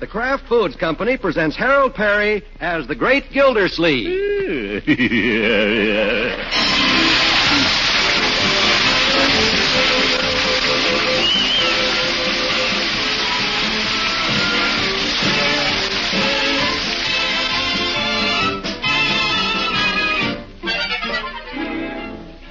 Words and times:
the 0.00 0.06
Kraft 0.06 0.48
Foods 0.48 0.76
Company 0.76 1.18
presents 1.18 1.54
Harold 1.56 1.94
Peary 1.94 2.42
as 2.58 2.86
the 2.88 2.94
Great 2.94 3.30
Gildersleeve. 3.32 4.82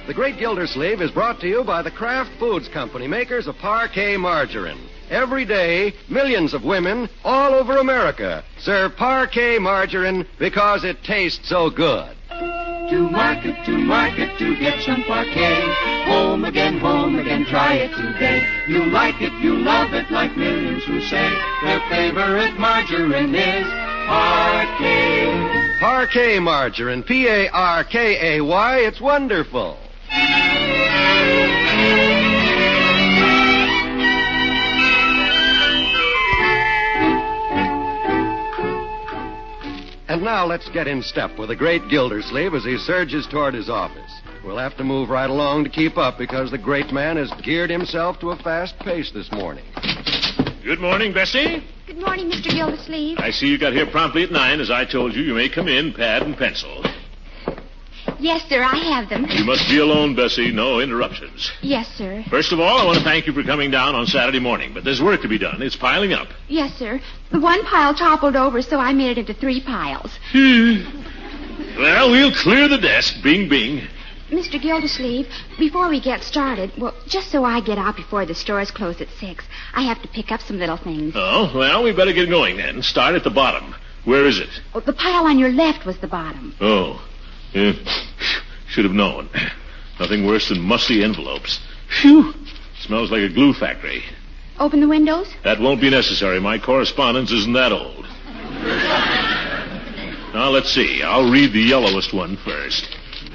The 0.06 0.14
Great 0.14 0.38
Gildersleeve 0.38 1.00
is 1.00 1.12
brought 1.12 1.40
to 1.40 1.46
you 1.46 1.62
by 1.62 1.82
the 1.82 1.90
Kraft 1.90 2.30
Foods 2.40 2.68
Company, 2.68 3.06
makers 3.06 3.46
of 3.46 3.54
Parkay 3.54 4.18
margarine. 4.18 4.89
Every 5.10 5.44
day, 5.44 5.92
millions 6.08 6.54
of 6.54 6.62
women 6.62 7.08
all 7.24 7.52
over 7.52 7.78
America 7.78 8.44
serve 8.60 8.92
Parkay 8.92 9.60
margarine 9.60 10.24
because 10.38 10.84
it 10.84 11.02
tastes 11.02 11.48
so 11.48 11.68
good. 11.68 12.16
To 12.30 13.10
market, 13.10 13.56
to 13.66 13.76
market, 13.76 14.38
to 14.38 14.56
get 14.60 14.80
some 14.82 15.02
Parkay. 15.02 16.04
Home 16.04 16.44
again, 16.44 16.78
home 16.78 17.18
again, 17.18 17.44
try 17.44 17.74
it 17.74 17.90
today. 17.96 18.46
You 18.68 18.84
like 18.86 19.20
it, 19.20 19.32
you 19.42 19.56
love 19.58 19.92
it, 19.94 20.08
like 20.12 20.36
millions 20.36 20.84
who 20.84 21.00
say 21.00 21.28
their 21.64 21.80
favorite 21.90 22.56
margarine 22.56 23.34
is 23.34 23.66
Parkay. 24.06 25.78
Parkay 25.80 26.40
margarine, 26.40 27.02
P 27.02 27.26
A 27.26 27.48
R 27.48 27.82
K 27.82 28.36
A 28.36 28.44
Y, 28.44 28.78
it's 28.78 29.00
wonderful. 29.00 29.76
Now 40.30 40.46
let's 40.46 40.68
get 40.68 40.86
in 40.86 41.02
step 41.02 41.36
with 41.40 41.48
the 41.48 41.56
great 41.56 41.82
Gildersleeve 41.88 42.54
as 42.54 42.64
he 42.64 42.78
surges 42.78 43.26
toward 43.26 43.52
his 43.52 43.68
office. 43.68 44.12
We'll 44.44 44.58
have 44.58 44.76
to 44.76 44.84
move 44.84 45.10
right 45.10 45.28
along 45.28 45.64
to 45.64 45.70
keep 45.70 45.98
up 45.98 46.18
because 46.18 46.52
the 46.52 46.58
great 46.58 46.92
man 46.92 47.16
has 47.16 47.32
geared 47.42 47.68
himself 47.68 48.20
to 48.20 48.30
a 48.30 48.36
fast 48.36 48.78
pace 48.78 49.10
this 49.10 49.28
morning. 49.32 49.64
Good 50.62 50.78
morning, 50.78 51.12
Bessie. 51.12 51.64
Good 51.84 51.98
morning, 51.98 52.30
Mr. 52.30 52.48
Gildersleeve. 52.48 53.18
I 53.18 53.32
see 53.32 53.48
you 53.48 53.58
got 53.58 53.72
here 53.72 53.90
promptly 53.90 54.22
at 54.22 54.30
nine. 54.30 54.60
As 54.60 54.70
I 54.70 54.84
told 54.84 55.16
you, 55.16 55.22
you 55.22 55.34
may 55.34 55.48
come 55.48 55.66
in, 55.66 55.92
pad 55.92 56.22
and 56.22 56.36
pencil. 56.36 56.80
Yes, 58.20 58.46
sir, 58.48 58.62
I 58.62 58.76
have 58.76 59.08
them. 59.08 59.26
You 59.30 59.44
must 59.44 59.66
be 59.68 59.78
alone, 59.78 60.14
Bessie. 60.14 60.52
No 60.52 60.80
interruptions. 60.80 61.50
Yes, 61.62 61.88
sir. 61.96 62.22
First 62.28 62.52
of 62.52 62.60
all, 62.60 62.78
I 62.78 62.84
want 62.84 62.98
to 62.98 63.04
thank 63.04 63.26
you 63.26 63.32
for 63.32 63.42
coming 63.42 63.70
down 63.70 63.94
on 63.94 64.06
Saturday 64.06 64.40
morning, 64.40 64.72
but 64.74 64.84
there's 64.84 65.00
work 65.00 65.22
to 65.22 65.28
be 65.28 65.38
done. 65.38 65.62
It's 65.62 65.74
piling 65.76 66.12
up. 66.12 66.28
Yes, 66.46 66.74
sir. 66.74 67.00
The 67.32 67.40
one 67.40 67.64
pile 67.64 67.94
toppled 67.94 68.36
over, 68.36 68.60
so 68.60 68.78
I 68.78 68.92
made 68.92 69.16
it 69.16 69.18
into 69.18 69.32
three 69.32 69.62
piles. 69.62 70.10
Hmm. 70.32 70.84
Well, 71.78 72.10
we'll 72.10 72.34
clear 72.34 72.68
the 72.68 72.76
desk. 72.78 73.22
Bing, 73.22 73.48
bing. 73.48 73.88
Mr. 74.30 74.60
Gildersleeve, 74.60 75.26
before 75.58 75.88
we 75.88 75.98
get 76.00 76.22
started, 76.22 76.70
well, 76.78 76.94
just 77.08 77.30
so 77.32 77.44
I 77.44 77.60
get 77.60 77.78
out 77.78 77.96
before 77.96 78.26
the 78.26 78.34
stores 78.34 78.70
close 78.70 79.00
at 79.00 79.08
six, 79.18 79.44
I 79.74 79.82
have 79.82 80.00
to 80.02 80.08
pick 80.08 80.30
up 80.30 80.40
some 80.40 80.58
little 80.58 80.76
things. 80.76 81.14
Oh, 81.16 81.50
well, 81.54 81.82
we 81.82 81.92
better 81.92 82.12
get 82.12 82.28
going 82.28 82.58
then. 82.58 82.82
Start 82.82 83.14
at 83.14 83.24
the 83.24 83.30
bottom. 83.30 83.74
Where 84.04 84.26
is 84.26 84.38
it? 84.38 84.48
Oh, 84.74 84.80
the 84.80 84.92
pile 84.92 85.24
on 85.24 85.38
your 85.38 85.50
left 85.50 85.84
was 85.84 85.98
the 85.98 86.06
bottom. 86.06 86.54
Oh. 86.60 87.04
Yeah. 87.52 87.72
Should 88.68 88.84
have 88.84 88.94
known. 88.94 89.28
Nothing 89.98 90.26
worse 90.26 90.48
than 90.48 90.60
musty 90.60 91.02
envelopes. 91.02 91.60
Phew. 92.00 92.32
Smells 92.80 93.10
like 93.10 93.22
a 93.22 93.28
glue 93.28 93.52
factory. 93.52 94.02
Open 94.58 94.80
the 94.80 94.88
windows? 94.88 95.28
That 95.42 95.60
won't 95.60 95.80
be 95.80 95.90
necessary. 95.90 96.38
My 96.40 96.58
correspondence 96.58 97.32
isn't 97.32 97.52
that 97.54 97.72
old. 97.72 98.04
now, 100.34 100.50
let's 100.50 100.70
see. 100.70 101.02
I'll 101.02 101.30
read 101.30 101.52
the 101.52 101.60
yellowest 101.60 102.14
one 102.14 102.36
first. 102.44 102.88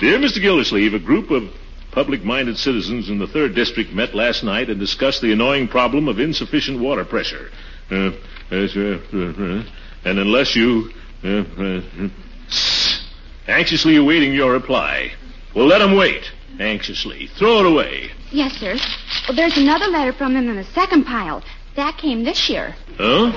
Dear 0.00 0.18
Mr. 0.18 0.40
Gildersleeve, 0.40 0.94
a 0.94 0.98
group 0.98 1.30
of 1.30 1.50
public-minded 1.92 2.56
citizens 2.56 3.08
in 3.08 3.18
the 3.18 3.26
third 3.26 3.54
district 3.54 3.92
met 3.92 4.14
last 4.14 4.42
night 4.42 4.70
and 4.70 4.80
discussed 4.80 5.22
the 5.22 5.32
annoying 5.32 5.68
problem 5.68 6.08
of 6.08 6.18
insufficient 6.18 6.80
water 6.80 7.04
pressure. 7.04 7.50
Uh, 7.90 8.10
uh, 8.50 8.56
uh, 8.56 8.98
uh, 9.12 9.64
and 10.04 10.18
unless 10.18 10.56
you... 10.56 10.90
Anxiously 13.46 13.96
awaiting 13.96 14.32
your 14.32 14.52
reply. 14.52 15.12
Well, 15.54 15.66
let 15.66 15.78
them 15.78 15.96
wait. 15.96 16.30
Anxiously. 16.58 17.28
Throw 17.38 17.60
it 17.60 17.66
away. 17.66 18.10
Yes, 18.30 18.52
sir. 18.54 18.76
Well, 19.28 19.36
there's 19.36 19.56
another 19.56 19.86
letter 19.86 20.12
from 20.12 20.34
them 20.34 20.48
in 20.48 20.56
the 20.56 20.64
second 20.64 21.04
pile. 21.04 21.42
That 21.76 21.98
came 21.98 22.24
this 22.24 22.48
year. 22.48 22.74
Huh? 22.96 23.32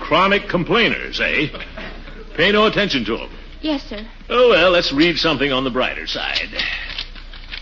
Chronic 0.00 0.48
complainers, 0.48 1.20
eh? 1.20 1.48
Pay 2.36 2.52
no 2.52 2.66
attention 2.66 3.04
to 3.06 3.16
them. 3.16 3.30
Yes, 3.60 3.82
sir. 3.84 4.06
Oh, 4.28 4.50
well, 4.50 4.70
let's 4.70 4.92
read 4.92 5.16
something 5.18 5.52
on 5.52 5.64
the 5.64 5.70
brighter 5.70 6.06
side. 6.06 6.48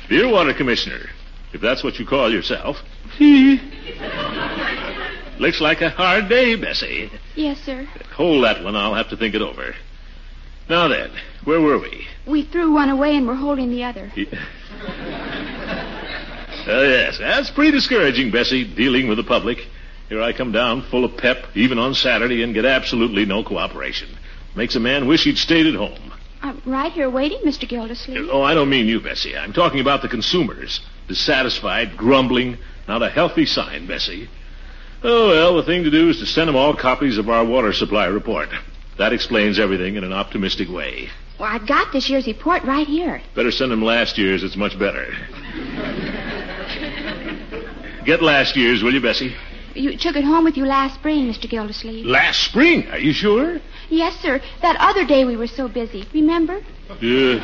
Dear 0.09 0.29
Water 0.29 0.55
Commissioner, 0.55 1.11
if 1.53 1.61
that's 1.61 1.85
what 1.85 1.99
you 1.99 2.07
call 2.07 2.33
yourself. 2.33 2.77
Looks 5.41 5.59
like 5.59 5.81
a 5.81 5.89
hard 5.89 6.29
day, 6.29 6.55
Bessie. 6.55 7.11
Yes, 7.35 7.59
sir. 7.61 7.89
Hold 8.13 8.45
that 8.45 8.63
one. 8.63 8.77
I'll 8.77 8.95
have 8.95 9.09
to 9.09 9.17
think 9.17 9.35
it 9.35 9.41
over. 9.41 9.75
Now 10.69 10.87
then, 10.89 11.11
where 11.45 11.63
were 11.63 11.79
we? 11.79 12.07
We 12.27 12.45
threw 12.45 12.75
one 12.75 12.91
away 12.91 13.17
and 13.17 13.27
we're 13.27 13.37
holding 13.37 13.71
the 13.71 13.85
other. 13.85 14.13
Oh, 16.67 16.83
yes, 16.83 17.17
that's 17.19 17.51
pretty 17.51 17.71
discouraging, 17.71 18.31
Bessie, 18.31 18.65
dealing 18.65 19.09
with 19.09 19.17
the 19.17 19.25
public. 19.25 19.67
Here 20.11 20.21
I 20.21 20.35
come 20.35 20.53
down 20.53 20.83
full 20.91 21.07
of 21.07 21.17
pep, 21.17 21.47
even 21.55 21.79
on 21.79 21.95
Saturday, 21.95 22.43
and 22.43 22.53
get 22.53 22.67
absolutely 22.67 23.25
no 23.25 23.43
cooperation. 23.43 24.11
Makes 24.55 24.77
a 24.77 24.81
man 24.81 25.09
wish 25.09 25.25
he'd 25.25 25.39
stayed 25.39 25.67
at 25.67 25.75
home. 25.75 26.13
I'm 26.43 26.61
right 26.67 26.93
here 26.93 27.09
waiting, 27.09 27.41
Mr. 27.47 27.67
Gildersleeve. 27.67 28.29
Oh, 28.31 28.43
I 28.43 28.53
don't 28.53 28.69
mean 28.69 28.87
you, 28.87 29.01
Bessie. 29.01 29.35
I'm 29.35 29.55
talking 29.55 29.81
about 29.81 30.03
the 30.03 30.09
consumers. 30.09 30.81
Dissatisfied, 31.09 31.97
grumbling. 31.97 32.59
Not 32.87 33.03
a 33.03 33.09
healthy 33.09 33.47
sign, 33.47 33.87
Bessie. 33.87 34.29
Oh, 35.03 35.29
well, 35.29 35.57
the 35.57 35.63
thing 35.63 35.85
to 35.85 35.91
do 35.91 36.11
is 36.11 36.19
to 36.19 36.27
send 36.27 36.49
them 36.49 36.57
all 36.57 36.77
copies 36.77 37.17
of 37.17 37.29
our 37.31 37.45
water 37.45 37.73
supply 37.73 38.07
report. 38.07 38.51
That 38.99 39.13
explains 39.15 39.59
everything 39.59 39.97
in 39.97 40.05
an 40.05 40.13
optimistic 40.13 40.69
way. 40.69 41.09
Well, 41.39 41.49
I've 41.51 41.67
got 41.67 41.91
this 41.91 42.11
year's 42.11 42.27
report 42.27 42.65
right 42.65 42.87
here. 42.87 43.23
Better 43.35 43.51
send 43.51 43.73
them 43.73 43.83
last 43.83 44.19
year's. 44.19 44.43
It's 44.43 44.57
much 44.57 44.79
better. 44.79 45.07
Get 48.05 48.23
last 48.23 48.57
year's, 48.57 48.83
will 48.83 48.93
you, 48.93 49.01
Bessie? 49.01 49.35
You 49.75 49.97
took 49.97 50.17
it 50.17 50.25
home 50.25 50.45
with 50.45 50.59
you 50.59 50.67
last 50.67 50.97
spring, 50.97 51.33
Mr. 51.33 51.49
Gildersleeve. 51.49 52.05
Last 52.05 52.43
spring? 52.45 52.89
Are 52.89 52.99
you 52.99 53.15
sure? 53.15 53.59
Yes, 53.89 54.17
sir. 54.17 54.41
That 54.61 54.77
other 54.79 55.07
day 55.07 55.25
we 55.25 55.37
were 55.37 55.47
so 55.47 55.69
busy. 55.69 56.07
Remember? 56.13 56.61
Yeah. 57.01 57.39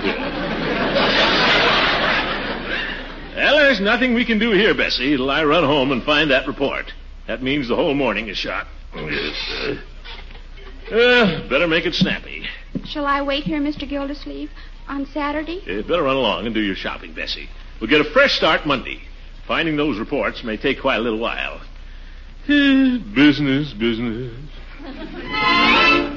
well, 3.34 3.56
there's 3.56 3.80
nothing 3.80 4.12
we 4.12 4.26
can 4.26 4.38
do 4.38 4.50
here, 4.50 4.74
Bessie, 4.74 5.16
till 5.16 5.30
I 5.30 5.44
run 5.44 5.64
home 5.64 5.92
and 5.92 6.02
find 6.02 6.30
that 6.30 6.46
report. 6.46 6.92
That 7.26 7.42
means 7.42 7.68
the 7.68 7.76
whole 7.76 7.94
morning 7.94 8.28
is 8.28 8.36
shot. 8.36 8.66
Yes, 8.94 9.78
uh, 10.90 11.48
better 11.48 11.66
make 11.66 11.84
it 11.84 11.94
snappy. 11.94 12.46
Shall 12.84 13.06
I 13.06 13.20
wait 13.22 13.44
here, 13.44 13.60
Mr. 13.60 13.88
Gildersleeve, 13.88 14.50
on 14.88 15.06
Saturday? 15.06 15.60
Uh, 15.62 15.82
better 15.82 16.04
run 16.04 16.16
along 16.16 16.46
and 16.46 16.54
do 16.54 16.60
your 16.60 16.76
shopping, 16.76 17.12
Bessie. 17.12 17.48
We'll 17.80 17.90
get 17.90 18.00
a 18.00 18.10
fresh 18.12 18.36
start 18.36 18.66
Monday. 18.66 19.00
Finding 19.46 19.76
those 19.76 19.98
reports 19.98 20.44
may 20.44 20.56
take 20.56 20.80
quite 20.80 20.96
a 20.96 21.00
little 21.00 21.18
while. 21.18 21.60
Eh, 22.48 22.98
business, 23.14 23.72
business. 23.72 24.32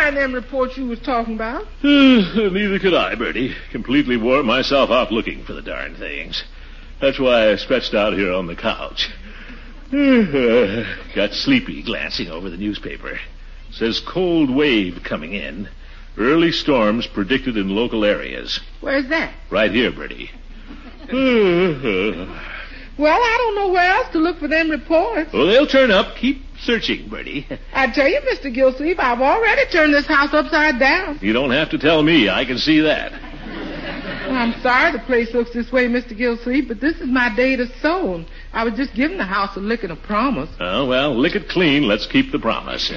find 0.00 0.16
them 0.16 0.32
reports 0.32 0.76
you 0.76 0.86
was 0.86 1.00
talking 1.00 1.34
about. 1.34 1.66
Hmm, 1.80 2.54
neither 2.54 2.78
could 2.78 2.94
I, 2.94 3.14
Birdie. 3.14 3.54
Completely 3.70 4.16
wore 4.16 4.42
myself 4.42 4.90
out 4.90 5.10
looking 5.12 5.44
for 5.44 5.52
the 5.52 5.62
darn 5.62 5.94
things. 5.96 6.44
That's 7.00 7.18
why 7.18 7.50
I 7.50 7.56
stretched 7.56 7.94
out 7.94 8.12
here 8.12 8.32
on 8.32 8.46
the 8.46 8.54
couch. 8.54 9.08
Got 11.14 11.32
sleepy 11.32 11.82
glancing 11.82 12.30
over 12.30 12.48
the 12.48 12.56
newspaper. 12.56 13.18
Says 13.72 14.00
cold 14.00 14.54
wave 14.54 15.02
coming 15.04 15.34
in. 15.34 15.68
Early 16.16 16.52
storms 16.52 17.06
predicted 17.06 17.56
in 17.56 17.74
local 17.74 18.04
areas. 18.04 18.60
Where's 18.80 19.08
that? 19.08 19.32
Right 19.50 19.72
here, 19.72 19.90
Birdie. 19.92 20.30
Well, 22.98 23.18
I 23.18 23.36
don't 23.38 23.54
know 23.54 23.68
where 23.72 23.90
else 23.90 24.08
to 24.12 24.18
look 24.18 24.38
for 24.40 24.46
them 24.48 24.70
reports. 24.70 25.32
well, 25.32 25.46
they'll 25.46 25.66
turn 25.66 25.90
up. 25.90 26.16
Keep 26.16 26.49
searching, 26.60 27.08
Birdie. 27.08 27.46
I 27.72 27.90
tell 27.90 28.08
you, 28.08 28.20
Mr. 28.20 28.52
Gilsleeve, 28.52 28.98
I've 28.98 29.20
already 29.20 29.70
turned 29.70 29.94
this 29.94 30.06
house 30.06 30.32
upside 30.32 30.78
down. 30.78 31.18
You 31.20 31.32
don't 31.32 31.50
have 31.50 31.70
to 31.70 31.78
tell 31.78 32.02
me. 32.02 32.28
I 32.28 32.44
can 32.44 32.58
see 32.58 32.80
that. 32.80 33.12
I'm 34.30 34.60
sorry 34.62 34.92
the 34.92 35.00
place 35.00 35.34
looks 35.34 35.52
this 35.52 35.72
way, 35.72 35.88
Mr. 35.88 36.16
Gilsleeve, 36.16 36.68
but 36.68 36.80
this 36.80 36.96
is 36.96 37.08
my 37.08 37.34
day 37.34 37.56
to 37.56 37.66
sow. 37.80 38.24
I 38.52 38.64
was 38.64 38.74
just 38.74 38.94
giving 38.94 39.18
the 39.18 39.24
house 39.24 39.56
a 39.56 39.60
lick 39.60 39.82
and 39.82 39.92
a 39.92 39.96
promise. 39.96 40.48
Oh, 40.60 40.86
well, 40.86 41.16
lick 41.16 41.34
it 41.34 41.48
clean. 41.48 41.88
Let's 41.88 42.06
keep 42.06 42.30
the 42.30 42.38
promise. 42.38 42.92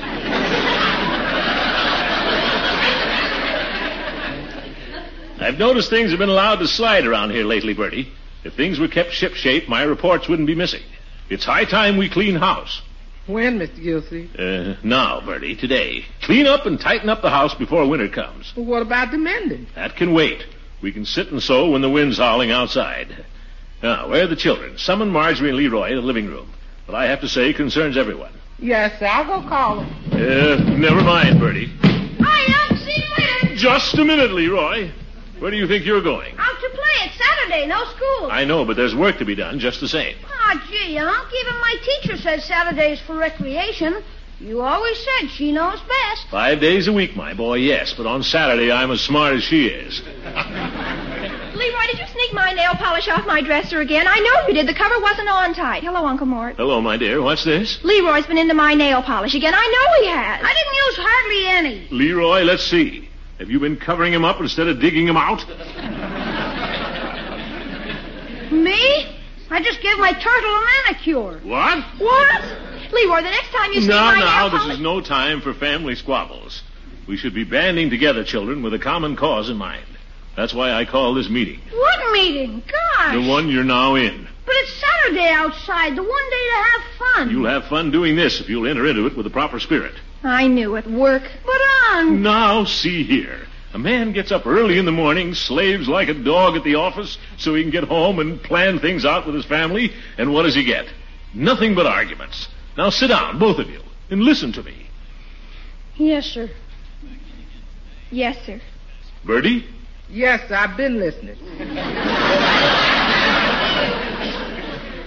I've 5.40 5.58
noticed 5.58 5.90
things 5.90 6.12
have 6.12 6.20
been 6.20 6.30
allowed 6.30 6.58
to 6.58 6.68
slide 6.68 7.06
around 7.06 7.32
here 7.32 7.44
lately, 7.44 7.74
Birdie. 7.74 8.12
If 8.44 8.54
things 8.54 8.80
were 8.80 8.88
kept 8.88 9.12
shipshape, 9.12 9.68
my 9.68 9.84
reports 9.84 10.30
wouldn't 10.30 10.48
be 10.48 10.56
missing. 10.56 10.84
It's 11.30 11.46
high 11.46 11.66
time 11.66 11.98
we 11.98 12.10
clean 12.10 12.36
house. 12.36 12.82
When, 13.26 13.60
Mr. 13.60 13.82
Gilsey? 13.82 14.30
Uh, 14.38 14.76
now, 14.84 15.22
Birdie, 15.22 15.56
today. 15.56 16.06
Clean 16.24 16.46
up 16.46 16.66
and 16.66 16.80
tighten 16.80 17.10
up 17.10 17.22
the 17.22 17.30
house 17.30 17.56
before 17.56 17.88
winter 17.88 18.10
comes. 18.10 18.54
Well, 18.56 18.66
what 18.66 18.82
about 18.82 19.12
the 19.12 19.18
mending? 19.18 19.68
That 19.76 19.96
can 19.96 20.14
wait. 20.14 20.46
We 20.82 20.92
can 20.92 21.06
sit 21.06 21.32
and 21.32 21.42
sew 21.42 21.70
when 21.72 21.82
the 21.82 21.90
wind's 21.90 22.18
howling 22.18 22.52
outside. 22.52 23.26
Now, 23.82 24.10
where 24.10 24.24
are 24.26 24.28
the 24.28 24.36
children? 24.36 24.78
Summon 24.78 25.10
Marjorie 25.10 25.50
and 25.50 25.58
Leroy 25.58 25.90
to 25.90 25.96
the 25.96 26.02
living 26.02 26.28
room. 26.28 26.52
What 26.86 26.96
I 26.96 27.06
have 27.08 27.22
to 27.22 27.30
say, 27.30 27.54
concerns 27.54 27.98
everyone. 27.98 28.34
Yes, 28.60 29.00
sir. 29.00 29.06
I'll 29.06 29.42
go 29.42 29.48
call 29.48 29.78
them. 29.78 29.90
Uh, 30.12 30.56
never 30.78 31.02
mind, 31.02 31.40
Birdie. 31.40 31.72
Hi, 31.82 32.70
Unc. 32.70 32.80
See 32.80 32.94
you 32.96 33.48
later. 33.48 33.56
Just 33.56 33.98
a 33.98 34.04
minute, 34.04 34.32
Leroy. 34.32 34.92
Where 35.40 35.52
do 35.52 35.58
you 35.58 35.68
think 35.68 35.86
you're 35.86 36.02
going? 36.04 36.36
Out 36.38 36.60
to 36.60 36.73
play. 36.94 37.06
It's 37.08 37.18
Saturday. 37.18 37.68
No 37.68 37.84
school. 37.86 38.32
I 38.32 38.46
know, 38.46 38.66
but 38.66 38.76
there's 38.78 38.96
work 38.96 39.18
to 39.20 39.26
be 39.26 39.36
done 39.36 39.60
just 39.60 39.80
the 39.80 39.88
same. 39.88 40.16
Ah, 40.26 40.64
gee, 40.70 40.98
Unc. 40.98 41.28
Even 41.42 41.60
my 41.60 41.76
teacher 41.84 42.18
says 42.18 42.46
Saturday's 42.46 43.00
for 43.02 43.16
recreation. 43.16 44.04
You 44.40 44.62
always 44.62 44.98
said 44.98 45.30
she 45.30 45.52
knows 45.52 45.80
best. 45.80 46.28
Five 46.30 46.60
days 46.60 46.88
a 46.88 46.94
week, 46.94 47.16
my 47.16 47.34
boy, 47.34 47.56
yes, 47.56 47.94
but 47.96 48.06
on 48.06 48.24
Saturday 48.24 48.72
I'm 48.72 48.92
as 48.92 49.00
smart 49.00 49.36
as 49.36 49.44
she 49.44 49.68
is. 49.68 50.02
Leroy, 51.56 51.86
did 51.88 52.00
you 52.00 52.08
sneak 52.08 52.34
my 52.34 52.52
nail 52.52 52.74
polish 52.74 53.08
off 53.08 53.26
my 53.26 53.42
dresser 53.42 53.80
again? 53.80 54.06
I 54.08 54.20
know 54.20 54.48
you 54.48 54.54
did. 54.56 54.68
The 54.68 54.74
cover 54.74 55.00
wasn't 55.00 55.30
on 55.30 55.54
tight. 55.54 55.84
Hello, 55.84 56.06
Uncle 56.06 56.26
Mort. 56.26 56.56
Hello, 56.58 56.82
my 56.82 56.98
dear. 56.98 57.22
What's 57.22 57.46
this? 57.46 57.80
Leroy's 57.84 58.26
been 58.26 58.40
into 58.40 58.56
my 58.56 58.74
nail 58.74 59.02
polish 59.02 59.36
again. 59.36 59.54
I 59.56 59.62
know 59.62 60.04
he 60.04 60.08
has. 60.12 60.42
I 60.44 60.54
didn't 60.54 60.76
use 60.76 60.96
hardly 60.98 61.46
any. 61.48 61.88
Leroy, 61.92 62.42
let's 62.42 62.64
see. 62.64 63.08
Have 63.40 63.50
you 63.50 63.60
been 63.60 63.78
covering 63.78 64.14
him 64.14 64.26
up 64.26 64.42
instead 64.42 64.68
of 64.68 64.80
digging 64.80 65.08
him 65.08 65.18
out? 65.18 65.46
Me? 68.52 69.20
I 69.50 69.62
just 69.62 69.82
gave 69.82 69.98
my 70.00 70.12
turtle 70.14 70.52
a 70.52 70.62
manicure. 70.92 71.40
What? 71.48 71.84
What? 72.00 72.42
Leroy, 72.92 73.18
the 73.18 73.30
next 73.30 73.52
time 73.52 73.72
you 73.74 73.82
sneak 73.82 73.90
Now, 73.90 74.12
my 74.12 74.20
now, 74.20 74.42
nail 74.42 74.50
this 74.52 74.60
polish... 74.62 74.76
is 74.76 74.82
no 74.82 75.02
time 75.02 75.42
for 75.42 75.54
family 75.54 75.96
squabbles. 75.96 76.64
We 77.08 77.18
should 77.18 77.34
be 77.34 77.44
banding 77.44 77.90
together, 77.90 78.24
children, 78.24 78.64
with 78.64 78.74
a 78.74 78.80
common 78.80 79.16
cause 79.16 79.50
in 79.50 79.58
mind. 79.58 79.86
That's 80.36 80.54
why 80.54 80.72
I 80.74 80.86
call 80.86 81.14
this 81.14 81.30
meeting. 81.30 81.60
What 81.72 82.12
meeting? 82.14 82.64
Gosh. 82.72 83.14
The 83.14 83.30
one 83.30 83.50
you're 83.50 83.64
now 83.64 83.96
in. 83.96 84.28
But 84.46 84.56
it's 84.58 84.74
Saturday 84.82 85.30
outside, 85.30 85.96
the 85.96 86.02
one 86.04 86.30
day 86.30 86.46
to 86.50 86.64
have 86.64 86.82
fun. 86.98 87.30
You'll 87.30 87.50
have 87.50 87.66
fun 87.66 87.92
doing 87.92 88.16
this 88.16 88.42
if 88.42 88.50
you'll 88.50 88.68
enter 88.68 88.86
into 88.88 89.06
it 89.06 89.16
with 89.16 89.26
the 89.26 89.30
proper 89.30 89.60
spirit. 89.60 89.94
I 90.24 90.48
knew 90.48 90.76
it. 90.76 90.88
Work. 90.88 91.24
But, 91.46 91.62
Unc, 91.98 92.20
Now, 92.20 92.66
see 92.66 93.04
here. 93.04 93.48
A 93.74 93.80
man 93.80 94.14
gets 94.14 94.32
up 94.32 94.46
early 94.46 94.78
in 94.78 94.86
the 94.86 94.92
morning, 94.92 95.34
slaves 95.34 95.88
like 95.88 96.08
a 96.08 96.14
dog 96.14 96.56
at 96.56 96.64
the 96.64 96.76
office, 96.76 97.18
so 97.38 97.56
he 97.56 97.64
can 97.64 97.72
get 97.72 97.86
home 97.86 98.20
and 98.20 98.42
plan 98.42 98.80
things 98.80 99.04
out 99.04 99.26
with 99.26 99.34
his 99.34 99.46
family, 99.46 99.92
and 100.20 100.32
what 100.32 100.44
does 100.44 100.54
he 100.54 100.64
get? 100.64 100.86
Nothing 101.34 101.74
but 101.74 101.88
arguments. 101.88 102.48
Now 102.78 102.92
sit 102.92 103.08
down, 103.08 103.40
both 103.40 103.58
of 103.58 103.68
you, 103.70 103.82
and 104.12 104.22
listen 104.22 104.52
to 104.54 104.64
me. 104.64 104.88
Yes, 105.96 106.26
sir. 106.28 106.52
Yes, 108.12 108.38
sir. 108.46 108.62
Birdie? 109.26 109.66
Yes, 110.08 110.48
sir. 110.48 110.56
I've 110.56 110.78
been 110.78 111.00
listening. 111.00 111.38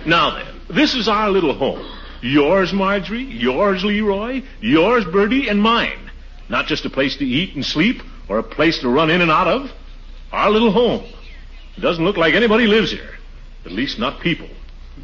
Now 0.07 0.31
then, 0.37 0.61
this 0.69 0.95
is 0.95 1.07
our 1.07 1.31
little 1.31 1.55
home. 1.55 1.89
Yours, 2.21 2.73
Marjorie, 2.73 3.23
yours, 3.23 3.85
Leroy, 3.85 4.43
yours, 4.61 5.05
Birdie, 5.05 5.49
and 5.49 5.63
mine. 5.63 6.11
Not 6.49 6.67
just 6.67 6.85
a 6.85 6.91
place 6.91 7.17
to 7.19 7.25
eat 7.25 7.55
and 7.55 7.65
sleep, 7.65 8.03
or 8.29 8.39
a 8.39 8.43
place 8.43 8.81
to 8.81 8.89
run 8.89 9.11
in 9.11 9.21
and 9.21 9.31
out 9.31 9.47
of. 9.49 9.71
Our 10.33 10.51
little 10.51 10.73
home. 10.73 11.05
It 11.77 11.81
doesn't 11.81 12.05
look 12.05 12.17
like 12.17 12.35
anybody 12.35 12.67
lives 12.67 12.91
here. 12.91 13.17
At 13.65 13.73
least 13.73 13.99
not 13.99 14.21
people. 14.21 14.49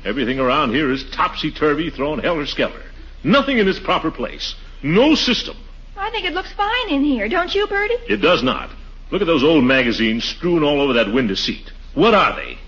Everything 0.04 0.38
around 0.40 0.70
here 0.74 0.90
is 0.90 1.04
topsy-turvy, 1.10 1.90
thrown 1.90 2.18
helter-skelter. 2.18 2.82
Nothing 3.24 3.58
in 3.58 3.68
its 3.68 3.78
proper 3.78 4.10
place. 4.10 4.54
No 4.82 5.14
system. 5.14 5.56
I 5.96 6.10
think 6.10 6.24
it 6.26 6.32
looks 6.32 6.52
fine 6.54 6.88
in 6.90 7.04
here. 7.04 7.28
Don't 7.28 7.54
you, 7.54 7.66
Birdie? 7.68 7.94
It 8.08 8.16
does 8.16 8.42
not. 8.42 8.70
Look 9.10 9.20
at 9.20 9.26
those 9.26 9.44
old 9.44 9.62
magazines 9.64 10.24
strewn 10.24 10.64
all 10.64 10.80
over 10.80 10.94
that 10.94 11.12
window 11.12 11.34
seat. 11.34 11.70
What 11.94 12.14
are 12.14 12.34
they? 12.34 12.58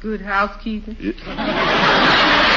Good 0.00 0.20
housekeeping. 0.20 0.96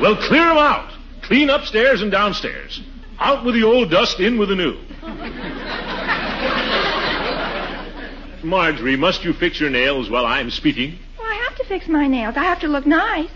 Well, 0.00 0.16
clear 0.16 0.50
'em 0.50 0.58
out. 0.58 0.92
Clean 1.24 1.48
upstairs 1.48 2.02
and 2.02 2.10
downstairs. 2.10 2.82
Out 3.18 3.44
with 3.44 3.54
the 3.54 3.64
old 3.64 3.90
dust, 3.90 4.20
in 4.20 4.38
with 4.38 4.50
the 4.50 4.56
new. 4.56 4.76
Marjorie, 8.44 8.96
must 8.96 9.24
you 9.24 9.32
fix 9.32 9.58
your 9.58 9.70
nails 9.70 10.10
while 10.10 10.26
I'm 10.26 10.50
speaking? 10.50 10.98
Well, 11.18 11.26
I 11.26 11.46
have 11.48 11.56
to 11.56 11.64
fix 11.64 11.88
my 11.88 12.06
nails. 12.06 12.36
I 12.36 12.44
have 12.44 12.60
to 12.60 12.68
look 12.68 12.86
nice. 12.86 13.30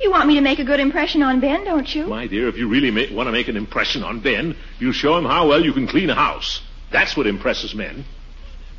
You 0.00 0.12
want 0.12 0.28
me 0.28 0.36
to 0.36 0.40
make 0.40 0.60
a 0.60 0.64
good 0.64 0.78
impression 0.78 1.24
on 1.24 1.40
Ben, 1.40 1.64
don't 1.64 1.92
you? 1.92 2.06
My 2.06 2.28
dear, 2.28 2.46
if 2.48 2.56
you 2.56 2.68
really 2.68 2.92
ma- 2.92 3.12
want 3.14 3.26
to 3.26 3.32
make 3.32 3.48
an 3.48 3.56
impression 3.56 4.04
on 4.04 4.20
Ben, 4.20 4.56
you'll 4.78 4.92
show 4.92 5.16
him 5.16 5.24
how 5.24 5.48
well 5.48 5.64
you 5.64 5.72
can 5.72 5.88
clean 5.88 6.10
a 6.10 6.14
house. 6.14 6.62
That's 6.92 7.16
what 7.16 7.26
impresses 7.26 7.74
men. 7.74 8.04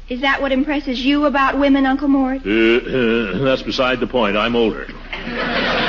Is 0.07 0.22
that 0.22 0.42
what 0.42 0.54
impresses 0.54 1.04
you 1.04 1.25
about 1.25 1.60
women, 1.60 1.86
Uncle 1.86 2.07
Mort? 2.07 2.42
Uh, 2.46 2.50
uh, 2.50 3.44
that's 3.44 3.63
beside 3.63 4.00
the 4.00 4.07
point. 4.07 4.38
I'm 4.38 4.56
older. 4.56 4.88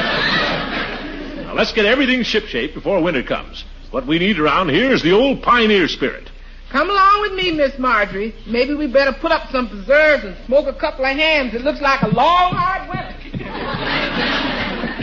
now, 1.56 1.62
let's 1.62 1.72
get 1.72 1.86
everything 1.86 2.20
shipshape 2.20 2.74
before 2.74 3.02
winter 3.02 3.22
comes. 3.22 3.64
What 3.90 4.06
we 4.06 4.18
need 4.18 4.38
around 4.38 4.68
here 4.68 4.92
is 4.92 5.02
the 5.02 5.12
old 5.12 5.42
pioneer 5.42 5.88
spirit. 5.88 6.30
Come 6.70 6.90
along 6.90 7.22
with 7.22 7.32
me, 7.32 7.52
Miss 7.52 7.78
Marjorie. 7.78 8.34
Maybe 8.46 8.74
we 8.74 8.86
better 8.92 9.12
put 9.12 9.32
up 9.32 9.48
some 9.50 9.68
preserves 9.68 10.24
and 10.24 10.36
smoke 10.46 10.66
a 10.66 10.78
couple 10.78 11.04
of 11.04 11.16
hams. 11.16 11.54
It 11.54 11.62
looks 11.62 11.80
like 11.80 12.02
a 12.02 12.08
long, 12.08 12.52
hard 12.52 12.88
winter. 12.88 13.12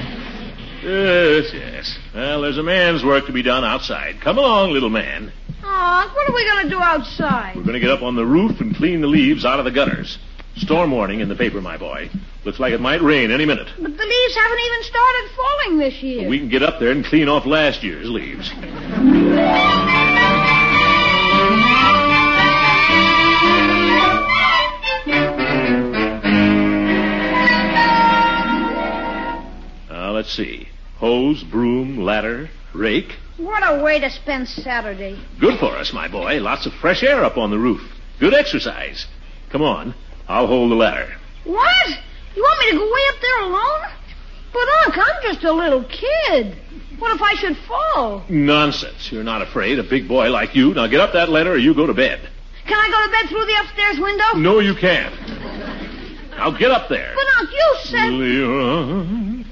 Yes, 0.84 1.54
yes. 1.54 1.98
Well, 2.14 2.42
there's 2.42 2.58
a 2.58 2.64
man's 2.64 3.06
work 3.06 3.28
to 3.28 3.32
be 3.32 3.42
done 3.42 3.64
outside. 3.64 4.20
Come 4.20 4.38
along, 4.38 4.72
little 4.72 4.90
man. 4.90 5.32
Oh, 5.64 6.12
what 6.14 6.30
are 6.30 6.36
we 6.36 6.46
going 6.46 6.64
to 6.66 6.70
do 6.70 6.82
outside? 6.82 7.56
We're 7.56 7.64
going 7.64 7.76
to 7.76 7.80
get 7.80 7.90
up 7.90 8.02
on 8.02 8.18
the 8.18 8.26
roof 8.26 8.60
and 8.60 8.76
clean 8.76 9.00
the 9.00 9.08
leaves 9.08 9.46
out 9.46 9.60
of 9.60 9.66
the 9.66 9.72
gutters. 9.72 10.18
Storm 10.58 10.92
warning 10.92 11.22
in 11.22 11.30
the 11.30 11.36
paper, 11.36 11.62
my 11.62 11.78
boy. 11.78 12.10
Looks 12.46 12.60
like 12.60 12.74
it 12.74 12.82
might 12.82 13.02
rain 13.02 13.32
any 13.32 13.46
minute. 13.46 13.70
But 13.80 13.96
the 13.96 14.04
leaves 14.04 14.36
haven't 14.36 14.60
even 14.60 14.84
started 14.84 15.30
falling 15.36 15.78
this 15.78 16.04
year. 16.04 16.28
We 16.28 16.40
can 16.40 16.50
get 16.50 16.62
up 16.62 16.78
there 16.80 16.92
and 16.92 17.06
clean 17.06 17.30
off 17.30 17.46
last 17.46 17.84
year's 17.84 18.10
leaves. 18.10 18.52
Uh, 29.90 30.12
let's 30.12 30.34
see. 30.34 30.68
Hose, 30.98 31.44
broom, 31.44 31.98
ladder, 32.00 32.50
rake. 32.74 33.14
What 33.38 33.64
a 33.66 33.82
way 33.82 34.02
to 34.02 34.10
spend 34.10 34.50
Saturday. 34.50 35.18
Good 35.40 35.60
for 35.60 35.78
us, 35.78 35.94
my 35.94 36.10
boy. 36.10 36.42
Lots 36.42 36.66
of 36.66 36.74
fresh 36.74 37.04
air 37.04 37.24
up 37.24 37.38
on 37.38 37.52
the 37.52 37.58
roof. 37.58 37.82
Good 38.20 38.34
exercise. 38.34 39.08
Come 39.50 39.62
on. 39.62 39.96
I'll 40.28 40.48
hold 40.48 40.72
the 40.72 40.76
ladder. 40.76 41.16
What? 41.46 41.88
You 42.36 42.42
want 42.42 42.60
me 42.60 42.72
to 42.72 42.78
go 42.78 42.86
way 42.86 43.02
up 43.10 43.22
there 43.22 43.42
alone? 43.42 43.82
But, 44.54 44.68
Unc, 44.86 44.98
I'm 44.98 45.24
just 45.24 45.44
a 45.44 45.52
little 45.52 45.84
kid. 45.84 46.58
What 47.00 47.16
if 47.16 47.22
I 47.22 47.34
should 47.36 47.58
fall? 47.58 48.24
Nonsense. 48.30 49.12
You're 49.12 49.24
not 49.24 49.42
afraid. 49.42 49.80
A 49.80 49.84
big 49.84 50.08
boy 50.08 50.30
like 50.30 50.56
you. 50.56 50.74
Now 50.74 50.88
get 50.88 51.02
up 51.02 51.14
that 51.14 51.30
ladder 51.30 51.54
or 51.54 51.58
you 51.58 51.74
go 51.74 51.86
to 51.88 51.94
bed. 51.94 52.30
Can 52.66 52.80
I 52.80 52.90
go 52.90 53.06
to 53.06 53.12
bed 53.12 53.30
through 53.30 53.46
the 53.46 53.60
upstairs 53.62 54.00
window? 54.00 54.34
No, 54.38 54.60
you 54.60 54.76
can't. 54.76 55.14
Now 56.32 56.52
get 56.52 56.72
up 56.72 56.88
there. 56.90 57.14
But, 57.16 57.26
Unc, 57.40 57.52
you 57.52 57.76
said... 57.84 58.10
Leroy. 58.12 59.44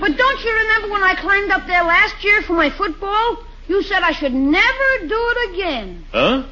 But 0.00 0.16
don't 0.16 0.44
you 0.44 0.52
remember 0.52 0.88
when 0.90 1.02
I 1.02 1.14
climbed 1.14 1.50
up 1.50 1.66
there 1.66 1.84
last 1.84 2.24
year 2.24 2.42
for 2.42 2.54
my 2.54 2.70
football? 2.70 3.44
You 3.68 3.82
said 3.82 4.02
I 4.02 4.12
should 4.12 4.34
never 4.34 5.06
do 5.06 5.32
it 5.36 5.54
again. 5.54 6.04
Huh? 6.10 6.44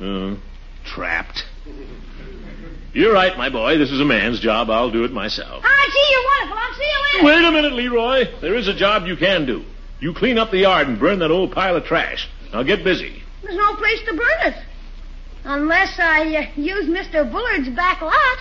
Uh, 0.00 0.36
trapped. 0.84 1.45
You're 2.96 3.12
right, 3.12 3.36
my 3.36 3.50
boy. 3.50 3.76
This 3.76 3.90
is 3.92 4.00
a 4.00 4.06
man's 4.06 4.40
job. 4.40 4.70
I'll 4.70 4.90
do 4.90 5.04
it 5.04 5.12
myself. 5.12 5.62
Gee, 5.62 6.06
you're 6.10 6.24
wonderful. 6.24 6.56
I'll 6.58 6.74
see 6.74 6.82
you 6.82 6.98
later. 7.12 7.26
Wait 7.26 7.44
a 7.44 7.52
minute, 7.52 7.72
Leroy. 7.74 8.40
There 8.40 8.56
is 8.56 8.68
a 8.68 8.74
job 8.74 9.06
you 9.06 9.18
can 9.18 9.44
do. 9.44 9.64
You 10.00 10.14
clean 10.14 10.38
up 10.38 10.50
the 10.50 10.60
yard 10.60 10.88
and 10.88 10.98
burn 10.98 11.18
that 11.18 11.30
old 11.30 11.52
pile 11.52 11.76
of 11.76 11.84
trash. 11.84 12.26
Now 12.54 12.62
get 12.62 12.84
busy. 12.84 13.22
There's 13.42 13.54
no 13.54 13.74
place 13.76 14.00
to 14.06 14.14
burn 14.14 14.52
it. 14.52 14.54
Unless 15.44 15.98
I 15.98 16.36
uh, 16.36 16.46
use 16.56 16.86
Mr. 16.86 17.30
Bullard's 17.30 17.68
back 17.68 18.00
lot. 18.00 18.38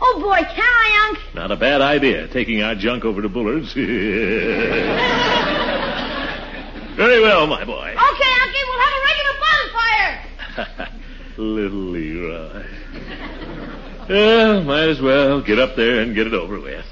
Oh, 0.00 0.18
boy, 0.22 0.38
can 0.38 0.64
I, 0.64 1.08
Unc? 1.10 1.18
Not 1.34 1.50
a 1.50 1.56
bad 1.56 1.82
idea, 1.82 2.28
taking 2.28 2.62
our 2.62 2.74
junk 2.74 3.04
over 3.04 3.20
to 3.20 3.28
Bullard's. 3.28 3.74
Very 3.74 3.90
well, 7.20 7.46
my 7.46 7.62
boy. 7.64 7.90
Okay, 7.90 8.32
Unky, 8.40 8.62
we'll 8.66 8.80
have 8.80 8.94
a 8.96 9.02
regular 9.04 9.34
bonfire. 9.44 10.88
Little 11.36 11.90
Leroy. 11.90 12.81
Well, 14.08 14.64
might 14.64 14.88
as 14.88 15.00
well 15.00 15.40
get 15.42 15.58
up 15.58 15.76
there 15.76 16.00
and 16.00 16.14
get 16.14 16.26
it 16.26 16.34
over 16.34 16.60
with. 16.60 16.84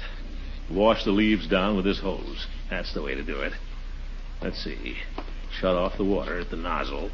Wash 0.69 1.03
the 1.03 1.11
leaves 1.11 1.47
down 1.47 1.75
with 1.75 1.83
this 1.83 1.99
hose. 1.99 2.47
That's 2.69 2.93
the 2.93 3.01
way 3.01 3.15
to 3.15 3.23
do 3.23 3.41
it. 3.41 3.53
Let's 4.41 4.63
see. 4.63 4.95
Shut 5.59 5.75
off 5.75 5.97
the 5.97 6.05
water 6.05 6.39
at 6.39 6.49
the 6.49 6.55
nozzle. 6.55 7.11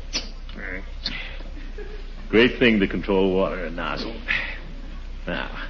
Great 2.29 2.59
thing 2.59 2.79
to 2.79 2.87
control 2.87 3.33
water, 3.33 3.65
a 3.65 3.69
nozzle. 3.71 4.15
Now, 5.25 5.63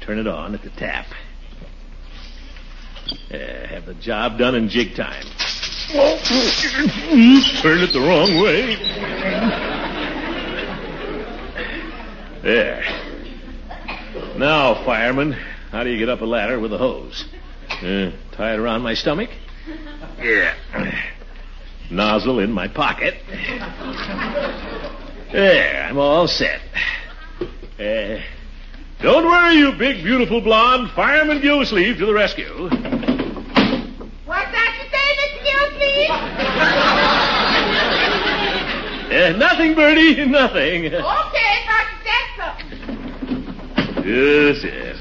turn 0.00 0.18
it 0.18 0.26
on 0.26 0.54
at 0.54 0.62
the 0.62 0.70
tap. 0.70 1.06
Uh, 3.30 3.66
have 3.68 3.86
the 3.86 3.94
job 3.94 4.38
done 4.38 4.54
in 4.54 4.68
jig 4.68 4.96
time. 4.96 5.24
Turn 7.62 7.82
it 7.82 7.92
the 7.92 8.00
wrong 8.00 8.42
way. 8.42 8.76
There. 12.42 13.05
Now, 14.38 14.84
fireman, 14.84 15.32
how 15.70 15.82
do 15.82 15.90
you 15.90 15.98
get 15.98 16.08
up 16.10 16.20
a 16.20 16.24
ladder 16.26 16.60
with 16.60 16.72
a 16.72 16.78
hose? 16.78 17.24
Uh, 17.70 18.10
tie 18.32 18.52
it 18.52 18.58
around 18.58 18.82
my 18.82 18.92
stomach? 18.94 19.30
Yeah. 20.18 20.54
Nozzle 21.90 22.40
in 22.40 22.52
my 22.52 22.68
pocket. 22.68 23.14
There, 25.32 25.84
I'm 25.84 25.98
all 25.98 26.28
set. 26.28 26.60
Uh, 27.78 28.20
don't 29.02 29.24
worry, 29.24 29.54
you 29.56 29.72
big, 29.72 30.04
beautiful 30.04 30.40
blonde. 30.40 30.90
Fireman 30.94 31.40
Gillsleeve 31.40 31.96
to 31.98 32.06
the 32.06 32.14
rescue. 32.14 32.68
What's 34.26 34.52
that 34.52 34.76
you 34.78 34.84
say, 34.92 35.16
Mr. 35.20 35.40
Gillsleeve? 35.46 36.10
Uh, 39.12 39.36
nothing, 39.38 39.74
Birdie, 39.74 40.26
nothing. 40.30 40.86
okay, 40.86 41.00
thought 41.00 41.86
you 41.90 41.98
said 42.04 42.26
something. 42.36 42.76
Yes, 44.06 44.62
yes. 44.62 44.96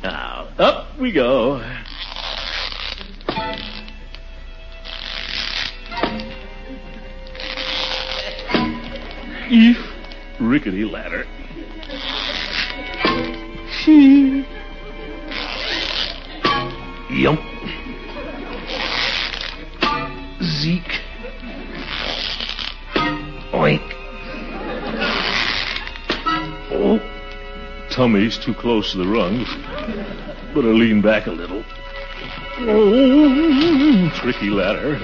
Now, 0.00 0.46
up 0.60 0.96
we 1.00 1.10
go. 1.10 1.60
Eef, 9.50 9.76
rickety 10.38 10.84
ladder. 10.84 11.26
She. 13.82 14.46
Yump. 17.10 17.49
Tummy's 28.00 28.38
too 28.38 28.54
close 28.54 28.92
to 28.92 28.96
the 28.96 29.06
rungs. 29.06 29.46
Better 30.54 30.72
lean 30.72 31.02
back 31.02 31.26
a 31.26 31.30
little. 31.30 31.62
Oh, 32.60 34.10
tricky 34.14 34.48
ladder. 34.48 34.96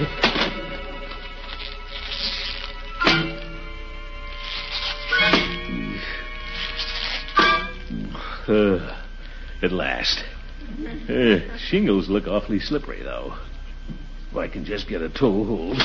Uh, 8.47 8.99
at 9.61 9.71
last. 9.71 10.23
Uh, 11.07 11.55
shingles 11.59 12.09
look 12.09 12.25
awfully 12.25 12.59
slippery, 12.59 13.03
though. 13.03 13.35
If 14.31 14.37
I 14.37 14.47
can 14.47 14.65
just 14.65 14.87
get 14.87 15.03
a 15.03 15.09
toe 15.09 15.43
hold. 15.43 15.77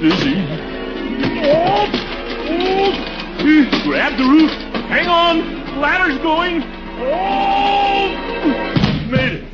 Dizzy. 0.00 0.34
Oh! 1.44 2.01
Grab 3.42 4.16
the 4.16 4.24
roof. 4.24 4.50
Hang 4.88 5.08
on. 5.08 5.80
Ladder's 5.80 6.18
going. 6.22 6.62
Oh! 7.02 8.06
Made 9.10 9.32
it. 9.32 9.44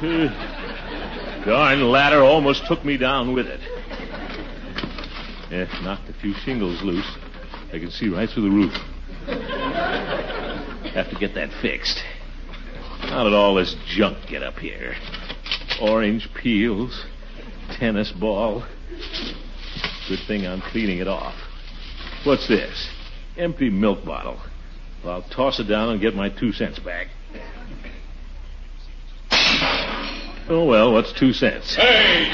Uh, 0.00 1.44
darn 1.44 1.90
ladder 1.90 2.22
almost 2.22 2.64
took 2.66 2.84
me 2.84 2.96
down 2.96 3.34
with 3.34 3.46
it. 3.46 3.60
Yeah, 5.50 5.66
knocked 5.82 6.08
a 6.08 6.12
few 6.20 6.32
shingles 6.44 6.80
loose. 6.82 7.10
I 7.72 7.80
can 7.80 7.90
see 7.90 8.08
right 8.08 8.28
through 8.28 8.44
the 8.44 8.50
roof. 8.50 8.72
Have 10.94 11.10
to 11.10 11.16
get 11.18 11.34
that 11.34 11.50
fixed. 11.60 11.98
How 13.00 13.24
did 13.24 13.32
all 13.32 13.56
this 13.56 13.74
junk 13.88 14.28
get 14.28 14.44
up 14.44 14.58
here? 14.58 14.94
Orange 15.80 16.28
peels, 16.40 17.04
tennis 17.72 18.12
ball. 18.12 18.64
Good 20.08 20.20
thing 20.28 20.46
I'm 20.46 20.60
cleaning 20.60 20.98
it 20.98 21.08
off. 21.08 21.34
What's 22.24 22.48
this? 22.48 22.90
Empty 23.36 23.70
milk 23.70 24.04
bottle. 24.04 24.40
Well, 25.04 25.14
I'll 25.14 25.22
toss 25.22 25.60
it 25.60 25.64
down 25.64 25.90
and 25.90 26.00
get 26.00 26.14
my 26.14 26.28
two 26.28 26.52
cents 26.52 26.78
back. 26.78 27.08
Oh, 30.50 30.64
well, 30.64 30.92
what's 30.92 31.12
two 31.12 31.32
cents? 31.34 31.76
Hey! 31.76 32.30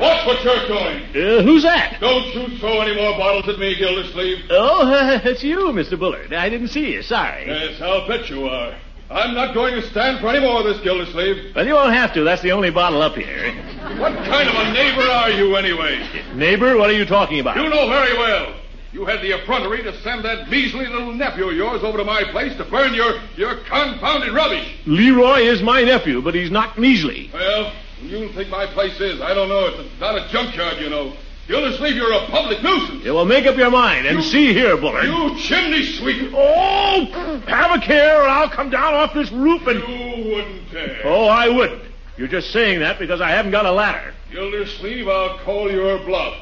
Watch 0.00 0.26
what 0.26 0.42
you're 0.42 0.66
doing! 0.66 1.02
Uh, 1.14 1.42
who's 1.42 1.62
that? 1.64 1.98
Don't 2.00 2.34
you 2.34 2.58
throw 2.58 2.80
any 2.80 2.94
more 2.94 3.16
bottles 3.18 3.46
at 3.48 3.58
me, 3.58 3.76
Gildersleeve. 3.76 4.46
Oh, 4.50 4.90
uh, 4.90 5.20
it's 5.24 5.44
you, 5.44 5.58
Mr. 5.66 5.98
Bullard. 5.98 6.32
I 6.32 6.48
didn't 6.48 6.68
see 6.68 6.92
you. 6.92 7.02
Sorry. 7.02 7.46
Yes, 7.46 7.80
I'll 7.82 8.08
bet 8.08 8.30
you 8.30 8.46
are. 8.48 8.78
I'm 9.10 9.34
not 9.34 9.54
going 9.54 9.74
to 9.74 9.82
stand 9.90 10.20
for 10.20 10.28
any 10.28 10.40
more 10.40 10.60
of 10.60 10.64
this, 10.64 10.82
Gildersleeve. 10.82 11.54
Well, 11.54 11.66
you 11.66 11.74
won't 11.74 11.94
have 11.94 12.12
to. 12.14 12.24
That's 12.24 12.42
the 12.42 12.52
only 12.52 12.70
bottle 12.70 13.02
up 13.02 13.14
here. 13.14 13.52
What 14.00 14.14
kind 14.24 14.48
of 14.48 14.54
a 14.54 14.72
neighbor 14.72 15.02
are 15.02 15.30
you, 15.30 15.56
anyway? 15.56 16.08
Neighbor, 16.34 16.76
what 16.76 16.90
are 16.90 16.94
you 16.94 17.04
talking 17.04 17.38
about? 17.38 17.56
You 17.56 17.68
know 17.68 17.88
very 17.88 18.18
well. 18.18 18.54
You 18.96 19.04
had 19.04 19.20
the 19.20 19.32
effrontery 19.32 19.82
to 19.82 19.94
send 20.00 20.24
that 20.24 20.48
measly 20.48 20.86
little 20.86 21.12
nephew 21.12 21.50
of 21.50 21.54
yours 21.54 21.84
over 21.84 21.98
to 21.98 22.04
my 22.04 22.24
place 22.24 22.56
to 22.56 22.64
burn 22.64 22.94
your, 22.94 23.20
your 23.36 23.56
confounded 23.56 24.32
rubbish. 24.32 24.74
Leroy 24.86 25.40
is 25.40 25.60
my 25.60 25.82
nephew, 25.82 26.22
but 26.22 26.34
he's 26.34 26.50
not 26.50 26.78
measly. 26.78 27.28
Well, 27.30 27.74
you 28.00 28.30
think 28.30 28.48
my 28.48 28.64
place 28.64 28.98
is. 28.98 29.20
I 29.20 29.34
don't 29.34 29.50
know. 29.50 29.66
It's 29.66 30.00
not 30.00 30.16
a 30.16 30.26
junkyard, 30.32 30.78
you 30.80 30.88
know. 30.88 31.12
Gildersleeve, 31.46 31.94
you're 31.94 32.10
a 32.10 32.24
public 32.28 32.62
nuisance. 32.62 33.04
Yeah, 33.04 33.12
well, 33.12 33.26
make 33.26 33.44
up 33.44 33.58
your 33.58 33.70
mind 33.70 34.06
and 34.06 34.16
You- 34.16 34.22
see 34.24 34.54
here, 34.54 34.78
Bullard. 34.78 35.04
You 35.04 35.36
chimney 35.40 35.84
sweep. 35.84 36.32
Oh, 36.34 37.04
have 37.48 37.76
a 37.76 37.78
care, 37.84 38.22
or 38.22 38.26
I'll 38.26 38.48
come 38.48 38.70
down 38.70 38.94
off 38.94 39.12
this 39.12 39.30
roof 39.30 39.66
and. 39.66 39.78
You 39.80 40.34
wouldn't 40.36 40.72
dare. 40.72 41.02
Oh, 41.04 41.26
I 41.26 41.50
wouldn't. 41.50 41.82
You're 42.16 42.28
just 42.28 42.50
saying 42.50 42.80
that 42.80 42.98
because 42.98 43.20
I 43.20 43.28
haven't 43.28 43.50
got 43.50 43.66
a 43.66 43.72
ladder. 43.72 44.14
Gildersleeve, 44.32 45.06
I'll 45.06 45.36
call 45.40 45.70
your 45.70 45.98
bluff. 45.98 46.34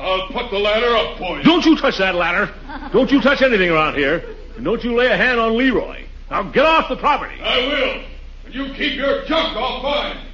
I'll 0.00 0.28
put 0.28 0.50
the 0.50 0.58
ladder 0.58 0.96
up 0.96 1.18
for 1.18 1.36
you. 1.38 1.44
Don't 1.44 1.64
you 1.64 1.76
touch 1.76 1.98
that 1.98 2.14
ladder. 2.14 2.52
Don't 2.92 3.10
you 3.10 3.20
touch 3.20 3.42
anything 3.42 3.70
around 3.70 3.96
here. 3.96 4.24
And 4.56 4.64
don't 4.64 4.82
you 4.82 4.94
lay 4.94 5.06
a 5.06 5.16
hand 5.16 5.38
on 5.38 5.56
Leroy. 5.56 6.04
Now 6.30 6.42
get 6.44 6.64
off 6.64 6.88
the 6.88 6.96
property. 6.96 7.40
I 7.40 7.58
will. 7.58 8.04
And 8.46 8.54
you 8.54 8.72
keep 8.74 8.94
your 8.94 9.24
junk 9.26 9.56
off 9.56 9.82
mine. 9.82 10.26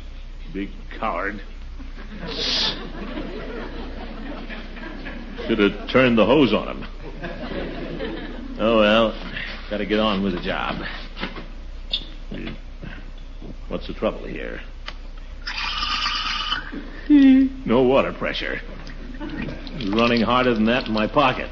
Big 0.52 0.70
coward. 0.99 1.40
Should 5.46 5.58
have 5.58 5.88
turned 5.88 6.16
the 6.16 6.25
hose 6.25 6.52
on 6.54 6.68
him. 6.68 6.87
Oh, 8.58 8.78
well. 8.78 9.14
Got 9.68 9.78
to 9.78 9.87
get 9.87 9.99
on 9.99 10.23
with 10.23 10.35
the 10.35 10.40
job. 10.40 10.85
What's 13.68 13.87
the 13.88 13.94
trouble 13.94 14.25
here? 14.25 14.61
No 17.08 17.82
water 17.82 18.12
pressure. 18.12 18.61
It's 19.18 19.94
running 19.94 20.20
harder 20.23 20.54
than 20.54 20.66
that 20.66 20.87
in 20.87 20.92
my 20.92 21.06
pocket. 21.06 21.49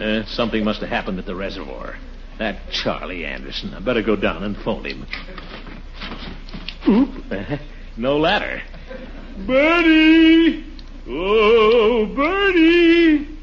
Eh, 0.00 0.22
something 0.26 0.64
must 0.64 0.80
have 0.80 0.88
happened 0.90 1.18
at 1.18 1.26
the 1.26 1.34
reservoir. 1.34 1.96
That 2.38 2.70
Charlie 2.70 3.24
Anderson. 3.24 3.74
I 3.74 3.80
better 3.80 4.02
go 4.02 4.14
down 4.14 4.44
and 4.44 4.56
phone 4.58 4.84
him. 4.84 5.06
Oop. 6.88 7.32
eh, 7.32 7.58
No 7.96 8.16
ladder. 8.16 8.62
Birdie! 9.46 10.64
Oh, 11.08 12.06
Birdie! 12.14 13.37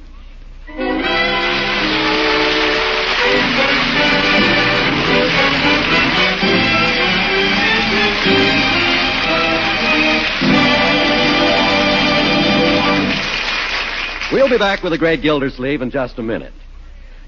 We'll 14.46 14.60
be 14.60 14.64
back 14.64 14.84
with 14.84 14.92
the 14.92 15.00
great 15.00 15.24
Gildersleeve 15.24 15.82
in 15.82 15.90
just 15.90 16.20
a 16.20 16.22
minute. 16.22 16.54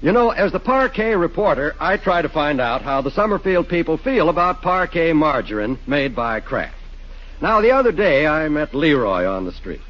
You 0.00 0.12
know, 0.12 0.30
as 0.30 0.52
the 0.52 0.60
Parkay 0.60 1.20
reporter, 1.20 1.74
I 1.80 1.96
try 1.96 2.22
to 2.22 2.28
find 2.28 2.60
out 2.60 2.82
how 2.82 3.00
the 3.00 3.10
Summerfield 3.10 3.68
people 3.68 3.96
feel 3.98 4.28
about 4.28 4.62
Parkay 4.62 5.12
margarine 5.16 5.80
made 5.84 6.14
by 6.14 6.38
Kraft. 6.38 6.76
Now, 7.42 7.60
the 7.60 7.72
other 7.72 7.90
day, 7.90 8.24
I 8.28 8.48
met 8.48 8.72
Leroy 8.72 9.26
on 9.26 9.46
the 9.46 9.52
street. 9.52 9.80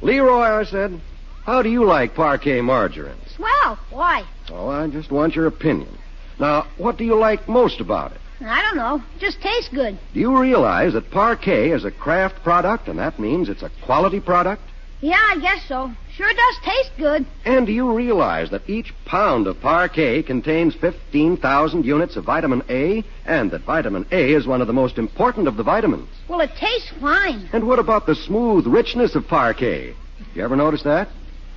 Leroy, 0.00 0.40
I 0.40 0.64
said, 0.64 1.00
how 1.44 1.62
do 1.62 1.70
you 1.70 1.84
like 1.84 2.16
Parkay 2.16 2.64
margarine? 2.64 3.14
Well, 3.38 3.78
why? 3.90 4.24
Oh, 4.50 4.66
I 4.66 4.88
just 4.88 5.12
want 5.12 5.36
your 5.36 5.46
opinion. 5.46 5.96
Now, 6.40 6.66
what 6.78 6.98
do 6.98 7.04
you 7.04 7.14
like 7.14 7.48
most 7.48 7.78
about 7.78 8.10
it? 8.10 8.20
I 8.40 8.60
don't 8.60 8.76
know. 8.76 8.96
It 8.96 9.20
Just 9.20 9.40
tastes 9.40 9.72
good. 9.72 10.00
Do 10.14 10.18
you 10.18 10.36
realize 10.36 10.94
that 10.94 11.12
Parkay 11.12 11.72
is 11.72 11.84
a 11.84 11.92
Kraft 11.92 12.42
product, 12.42 12.88
and 12.88 12.98
that 12.98 13.20
means 13.20 13.48
it's 13.48 13.62
a 13.62 13.70
quality 13.84 14.18
product? 14.18 14.62
Yeah, 15.02 15.18
I 15.18 15.38
guess 15.40 15.66
so. 15.66 15.90
Sure 16.14 16.32
does 16.32 16.58
taste 16.64 16.92
good. 16.96 17.26
And 17.44 17.66
do 17.66 17.72
you 17.72 17.92
realize 17.92 18.50
that 18.50 18.70
each 18.70 18.94
pound 19.04 19.48
of 19.48 19.56
Parkay 19.56 20.24
contains 20.24 20.76
15,000 20.76 21.84
units 21.84 22.14
of 22.14 22.24
vitamin 22.24 22.62
A, 22.68 23.02
and 23.26 23.50
that 23.50 23.62
vitamin 23.62 24.06
A 24.12 24.32
is 24.32 24.46
one 24.46 24.60
of 24.60 24.68
the 24.68 24.72
most 24.72 24.98
important 24.98 25.48
of 25.48 25.56
the 25.56 25.64
vitamins? 25.64 26.08
Well, 26.28 26.40
it 26.40 26.52
tastes 26.56 26.92
fine. 27.00 27.48
And 27.52 27.66
what 27.66 27.80
about 27.80 28.06
the 28.06 28.14
smooth 28.14 28.64
richness 28.68 29.16
of 29.16 29.24
Parkay? 29.24 29.92
You 30.36 30.44
ever 30.44 30.54
notice 30.54 30.84
that? 30.84 31.08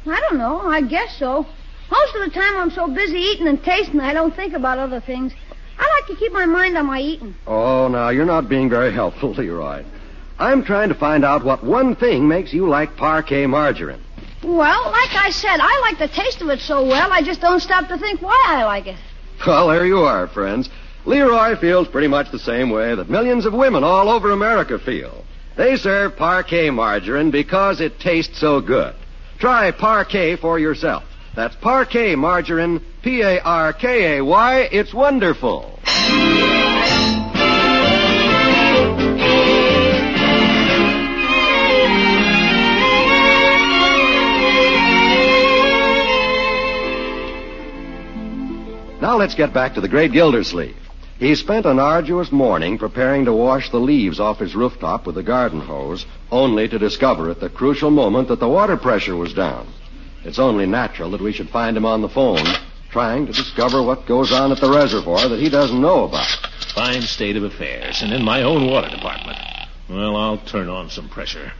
I 0.07 0.19
don't 0.21 0.39
know. 0.39 0.61
I 0.61 0.81
guess 0.81 1.15
so. 1.19 1.45
Most 1.91 2.15
of 2.15 2.23
the 2.25 2.31
time 2.31 2.57
I'm 2.57 2.71
so 2.71 2.87
busy 2.87 3.17
eating 3.19 3.47
and 3.47 3.63
tasting 3.63 3.99
I 3.99 4.13
don't 4.13 4.35
think 4.35 4.53
about 4.53 4.79
other 4.79 5.01
things. 5.01 5.33
I 5.77 5.99
like 5.99 6.07
to 6.07 6.15
keep 6.15 6.31
my 6.31 6.47
mind 6.47 6.75
on 6.77 6.87
my 6.87 6.99
eating. 6.99 7.35
Oh, 7.45 7.89
now, 7.89 8.09
you're 8.09 8.25
not 8.25 8.49
being 8.49 8.71
very 8.71 8.91
helpful, 9.01 9.33
Leroy. 9.33 9.83
I'm 10.37 10.63
trying 10.63 10.89
to 10.89 10.95
find 10.95 11.23
out 11.23 11.45
what 11.45 11.63
one 11.63 11.95
thing 11.95 12.27
makes 12.27 12.53
you 12.53 12.67
like 12.67 12.97
Parkay 12.97 13.47
margarine. 13.47 14.01
Well, 14.43 14.91
like 14.91 15.15
I 15.15 15.29
said, 15.31 15.59
I 15.59 15.79
like 15.81 15.97
the 15.97 16.13
taste 16.13 16.41
of 16.41 16.49
it 16.49 16.59
so 16.59 16.85
well, 16.85 17.11
I 17.11 17.21
just 17.23 17.41
don't 17.41 17.61
stop 17.61 17.87
to 17.87 17.97
think 17.97 18.21
why 18.21 18.43
I 18.47 18.63
like 18.65 18.87
it. 18.87 18.97
Well, 19.45 19.69
there 19.69 19.85
you 19.85 19.99
are, 19.99 20.27
friends. 20.27 20.69
Leroy 21.05 21.55
feels 21.55 21.87
pretty 21.87 22.07
much 22.07 22.31
the 22.31 22.39
same 22.39 22.69
way 22.69 22.95
that 22.95 23.09
millions 23.09 23.45
of 23.45 23.53
women 23.53 23.83
all 23.83 24.09
over 24.09 24.31
America 24.31 24.77
feel. 24.77 25.23
They 25.55 25.77
serve 25.77 26.15
Parkay 26.15 26.73
margarine 26.73 27.31
because 27.31 27.79
it 27.79 27.99
tastes 27.99 28.39
so 28.39 28.59
good. 28.59 28.93
Try 29.39 29.71
Parkay 29.71 30.39
for 30.39 30.59
yourself. 30.59 31.03
That's 31.35 31.55
Parkay 31.55 32.17
margarine, 32.17 32.81
P 33.03 33.21
A 33.21 33.39
R 33.41 33.73
K 33.73 34.17
A 34.17 34.23
Y. 34.23 34.69
It's 34.71 34.93
wonderful. 34.93 35.79
Now 49.05 49.17
let's 49.17 49.35
get 49.35 49.53
back 49.53 49.75
to 49.75 49.81
the 49.81 49.87
great 49.87 50.13
Gildersleeve. 50.13 50.75
He 51.19 51.35
spent 51.35 51.67
an 51.67 51.77
arduous 51.77 52.31
morning 52.31 52.79
preparing 52.79 53.25
to 53.25 53.33
wash 53.33 53.69
the 53.69 53.79
leaves 53.79 54.19
off 54.19 54.39
his 54.39 54.55
rooftop 54.55 55.05
with 55.05 55.15
a 55.19 55.21
garden 55.21 55.59
hose, 55.59 56.07
only 56.31 56.67
to 56.67 56.79
discover 56.79 57.29
at 57.29 57.39
the 57.39 57.47
crucial 57.47 57.91
moment 57.91 58.29
that 58.29 58.39
the 58.39 58.49
water 58.49 58.77
pressure 58.77 59.15
was 59.15 59.31
down. 59.31 59.71
It's 60.23 60.39
only 60.39 60.65
natural 60.65 61.11
that 61.11 61.21
we 61.21 61.33
should 61.33 61.51
find 61.51 61.77
him 61.77 61.85
on 61.85 62.01
the 62.01 62.09
phone, 62.09 62.47
trying 62.89 63.27
to 63.27 63.31
discover 63.31 63.83
what 63.83 64.07
goes 64.07 64.31
on 64.31 64.51
at 64.51 64.59
the 64.59 64.71
reservoir 64.71 65.29
that 65.29 65.39
he 65.39 65.49
doesn't 65.51 65.79
know 65.79 66.05
about. 66.05 66.25
Fine 66.73 67.03
state 67.03 67.37
of 67.37 67.43
affairs, 67.43 68.01
and 68.01 68.11
in 68.11 68.23
my 68.23 68.41
own 68.41 68.65
water 68.65 68.89
department. 68.89 69.37
Well, 69.87 70.15
I'll 70.15 70.39
turn 70.39 70.67
on 70.67 70.89
some 70.89 71.09
pressure. 71.09 71.51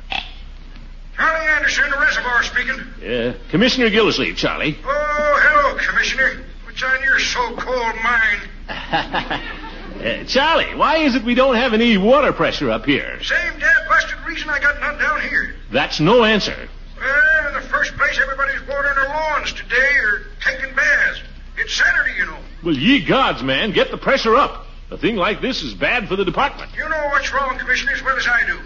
Charlie 1.16 1.46
Anderson, 1.46 1.92
the 1.92 1.98
reservoir 2.00 2.42
speaking. 2.42 2.80
Yeah, 3.04 3.34
Commissioner 3.52 3.92
Gildersleeve, 3.92 4.36
Charlie. 4.36 4.80
Oh, 4.84 5.40
hello, 5.44 5.78
Commissioner. 5.88 6.44
What's 6.76 6.94
on 6.94 7.04
your 7.04 7.20
so-called 7.20 7.96
mind? 8.04 8.50
Uh, 8.68 10.24
Charlie, 10.28 10.76
why 10.76 10.98
is 10.98 11.16
it 11.16 11.24
we 11.24 11.34
don't 11.34 11.56
have 11.56 11.74
any 11.74 11.98
water 11.98 12.34
pressure 12.34 12.70
up 12.70 12.86
here? 12.86 13.24
Same 13.24 13.60
dad 13.60 13.88
busted 13.88 14.20
reason 14.28 14.50
I 14.50 14.60
got 14.60 14.82
none 14.82 15.00
down 15.00 15.22
here. 15.22 15.56
That's 15.72 16.02
no 16.02 16.26
answer. 16.26 16.68
Well, 17.00 17.48
in 17.48 17.54
the 17.54 17.62
first 17.62 17.96
place, 17.96 18.20
everybody's 18.22 18.60
watering 18.68 18.96
their 18.96 19.08
lawns 19.08 19.54
today 19.54 19.96
or 20.04 20.24
taking 20.44 20.76
baths. 20.76 21.22
It's 21.56 21.74
Saturday, 21.74 22.18
you 22.18 22.26
know. 22.26 22.40
Well, 22.62 22.76
ye 22.76 23.06
gods, 23.06 23.42
man, 23.42 23.72
get 23.72 23.90
the 23.90 23.98
pressure 23.98 24.36
up. 24.36 24.66
A 24.92 24.98
thing 24.98 25.16
like 25.16 25.40
this 25.40 25.64
is 25.64 25.74
bad 25.74 26.10
for 26.10 26.18
the 26.18 26.26
department. 26.26 26.72
You 26.76 26.90
know 26.90 27.08
what's 27.12 27.32
wrong, 27.32 27.58
Commissioner, 27.58 27.94
as 27.94 28.04
well 28.04 28.18
as 28.18 28.28
I 28.28 28.46
do. 28.48 28.60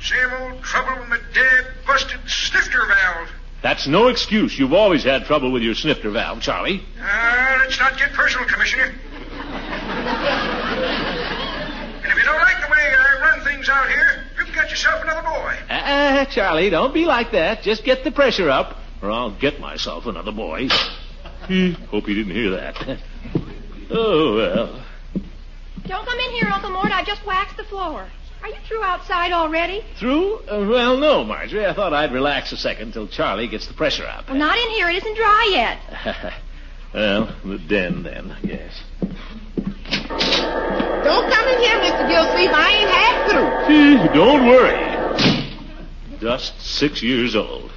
Same 0.00 0.32
old 0.42 0.62
trouble 0.62 1.00
with 1.00 1.08
my 1.08 1.18
dead, 1.34 1.66
busted 1.84 2.20
snifter 2.28 2.86
valve. 2.86 3.30
That's 3.62 3.86
no 3.88 4.08
excuse. 4.08 4.56
You've 4.58 4.72
always 4.72 5.02
had 5.04 5.24
trouble 5.24 5.50
with 5.50 5.62
your 5.62 5.74
snifter 5.74 6.10
valve, 6.10 6.40
Charlie. 6.40 6.82
Uh, 7.00 7.56
let's 7.58 7.78
not 7.78 7.98
get 7.98 8.12
personal, 8.12 8.46
Commissioner. 8.46 8.94
and 10.84 12.12
if 12.12 12.16
you 12.16 12.24
don't 12.24 12.38
like 12.40 12.60
the 12.64 12.70
way 12.70 12.94
I 12.96 13.18
run 13.20 13.40
things 13.44 13.68
out 13.68 13.88
here, 13.88 14.24
you 14.38 14.44
can 14.44 14.54
get 14.54 14.70
yourself 14.70 15.02
another 15.02 15.22
boy. 15.22 15.54
Ah, 15.70 16.26
Charlie, 16.30 16.70
don't 16.70 16.94
be 16.94 17.04
like 17.04 17.32
that. 17.32 17.62
Just 17.62 17.84
get 17.84 18.04
the 18.04 18.10
pressure 18.12 18.48
up, 18.50 18.76
or 19.02 19.10
I'll 19.10 19.36
get 19.36 19.58
myself 19.60 20.06
another 20.06 20.32
boy. 20.32 20.68
Hmm, 20.68 21.72
Hope 21.90 22.06
he 22.06 22.14
didn't 22.14 22.34
hear 22.34 22.50
that. 22.52 22.98
Oh, 23.90 24.36
well. 24.36 24.82
Don't 25.86 26.06
come 26.06 26.18
in 26.18 26.30
here, 26.32 26.46
Uncle 26.52 26.68
Mort. 26.68 26.90
I 26.92 27.02
just 27.04 27.24
waxed 27.24 27.56
the 27.56 27.64
floor. 27.64 28.06
Are 28.42 28.48
you 28.48 28.56
through 28.66 28.82
outside 28.82 29.32
already? 29.32 29.84
Through? 29.96 30.36
Uh, 30.48 30.66
well, 30.68 30.96
no, 30.96 31.24
Marjorie. 31.24 31.66
I 31.66 31.72
thought 31.74 31.92
I'd 31.92 32.12
relax 32.12 32.52
a 32.52 32.56
second 32.56 32.92
till 32.92 33.08
Charlie 33.08 33.48
gets 33.48 33.66
the 33.66 33.74
pressure 33.74 34.06
up. 34.06 34.28
Well, 34.28 34.38
not 34.38 34.56
in 34.58 34.70
here. 34.70 34.88
It 34.88 34.96
isn't 34.96 35.16
dry 35.16 35.48
yet. 35.50 36.34
well, 36.94 37.34
the 37.44 37.58
den, 37.58 38.02
then, 38.02 38.30
I 38.30 38.40
guess. 38.46 38.82
Don't 41.04 41.30
come 41.32 41.48
in 41.48 41.58
here, 41.60 41.78
Mr. 41.80 42.08
Gilsleeve. 42.08 42.50
I 42.52 42.70
ain't 42.72 42.90
half 42.90 43.30
through. 43.30 43.74
Eh, 43.74 44.14
Don't 44.14 44.46
worry. 44.46 46.18
Just 46.20 46.60
six 46.60 47.02
years 47.02 47.34
old. 47.36 47.70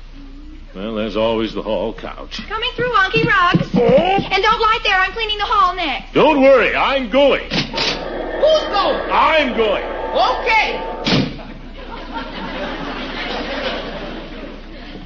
Well, 0.76 0.96
there's 0.96 1.18
always 1.18 1.54
the 1.54 1.62
hall 1.62 1.94
couch. 1.94 2.40
Coming 2.48 2.70
through, 2.76 2.92
Unky 2.92 3.26
Rugs. 3.26 3.68
Oh! 3.76 4.28
And 4.32 4.42
don't 4.44 4.62
light 4.62 4.80
there. 4.84 4.96
I'm 4.98 5.12
cleaning 5.12 5.38
the 5.38 5.46
hall 5.46 5.76
next. 5.76 6.14
Don't 6.14 6.42
worry, 6.42 6.74
I'm 6.76 7.10
going. 7.10 7.50
Who's 7.50 8.64
going? 8.72 9.10
I'm 9.12 9.56
going. 9.58 10.01
Okay. 10.12 10.78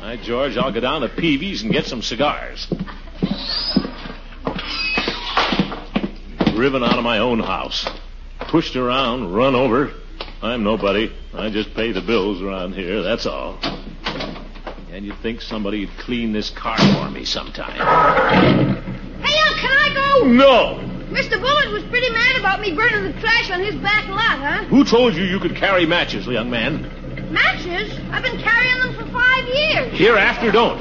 All 0.01 0.11
right, 0.11 0.19
George, 0.23 0.57
I'll 0.57 0.71
go 0.71 0.79
down 0.79 1.01
to 1.01 1.09
Peavey's 1.09 1.61
and 1.61 1.71
get 1.71 1.85
some 1.85 2.01
cigars. 2.01 2.67
Driven 6.55 6.83
out 6.83 6.97
of 6.97 7.03
my 7.03 7.19
own 7.19 7.39
house. 7.39 7.87
Pushed 8.39 8.75
around, 8.75 9.31
run 9.33 9.53
over. 9.53 9.93
I'm 10.41 10.63
nobody. 10.63 11.11
I 11.33 11.51
just 11.51 11.75
pay 11.75 11.91
the 11.91 12.01
bills 12.01 12.41
around 12.41 12.73
here, 12.73 13.03
that's 13.03 13.27
all. 13.27 13.59
And 14.91 15.05
you'd 15.05 15.19
think 15.21 15.41
somebody'd 15.41 15.89
clean 15.99 16.31
this 16.33 16.49
car 16.49 16.77
for 16.77 17.11
me 17.11 17.25
sometime. 17.25 17.75
Hey, 19.21 19.37
Unc, 19.37 19.57
can 19.57 19.77
I 19.77 19.93
go? 19.93 20.25
No! 20.25 20.94
Mr. 21.15 21.39
Bullard 21.39 21.71
was 21.71 21.84
pretty 21.84 22.10
mad 22.10 22.36
about 22.38 22.60
me 22.60 22.73
burning 22.73 23.04
the 23.04 23.21
trash 23.21 23.49
on 23.49 23.62
his 23.62 23.75
back 23.75 24.06
lot, 24.10 24.38
huh? 24.38 24.65
Who 24.65 24.84
told 24.84 25.15
you 25.15 25.23
you 25.23 25.39
could 25.39 25.56
carry 25.56 25.86
matches, 25.86 26.28
young 26.28 26.49
man? 26.49 26.91
Matches? 27.32 27.97
I've 28.12 28.21
been 28.21 28.38
carrying 28.38 28.80
them 28.80 28.93
for 28.95 29.10
five 29.13 29.47
years. 29.47 29.97
Hereafter, 29.97 30.51
don't. 30.51 30.78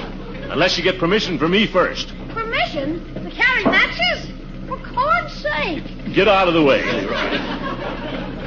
Unless 0.51 0.77
you 0.77 0.83
get 0.83 0.99
permission 0.99 1.39
from 1.39 1.53
me 1.53 1.69
first. 1.69 2.09
Permission 2.31 3.15
to 3.15 3.31
carry 3.31 3.65
matches? 3.65 4.29
For 4.67 4.77
corn's 4.79 5.33
sake. 5.35 5.85
Get 6.13 6.27
out 6.27 6.49
of 6.49 6.55
the 6.55 6.63
way, 6.65 6.83
Leroy. 6.83 7.31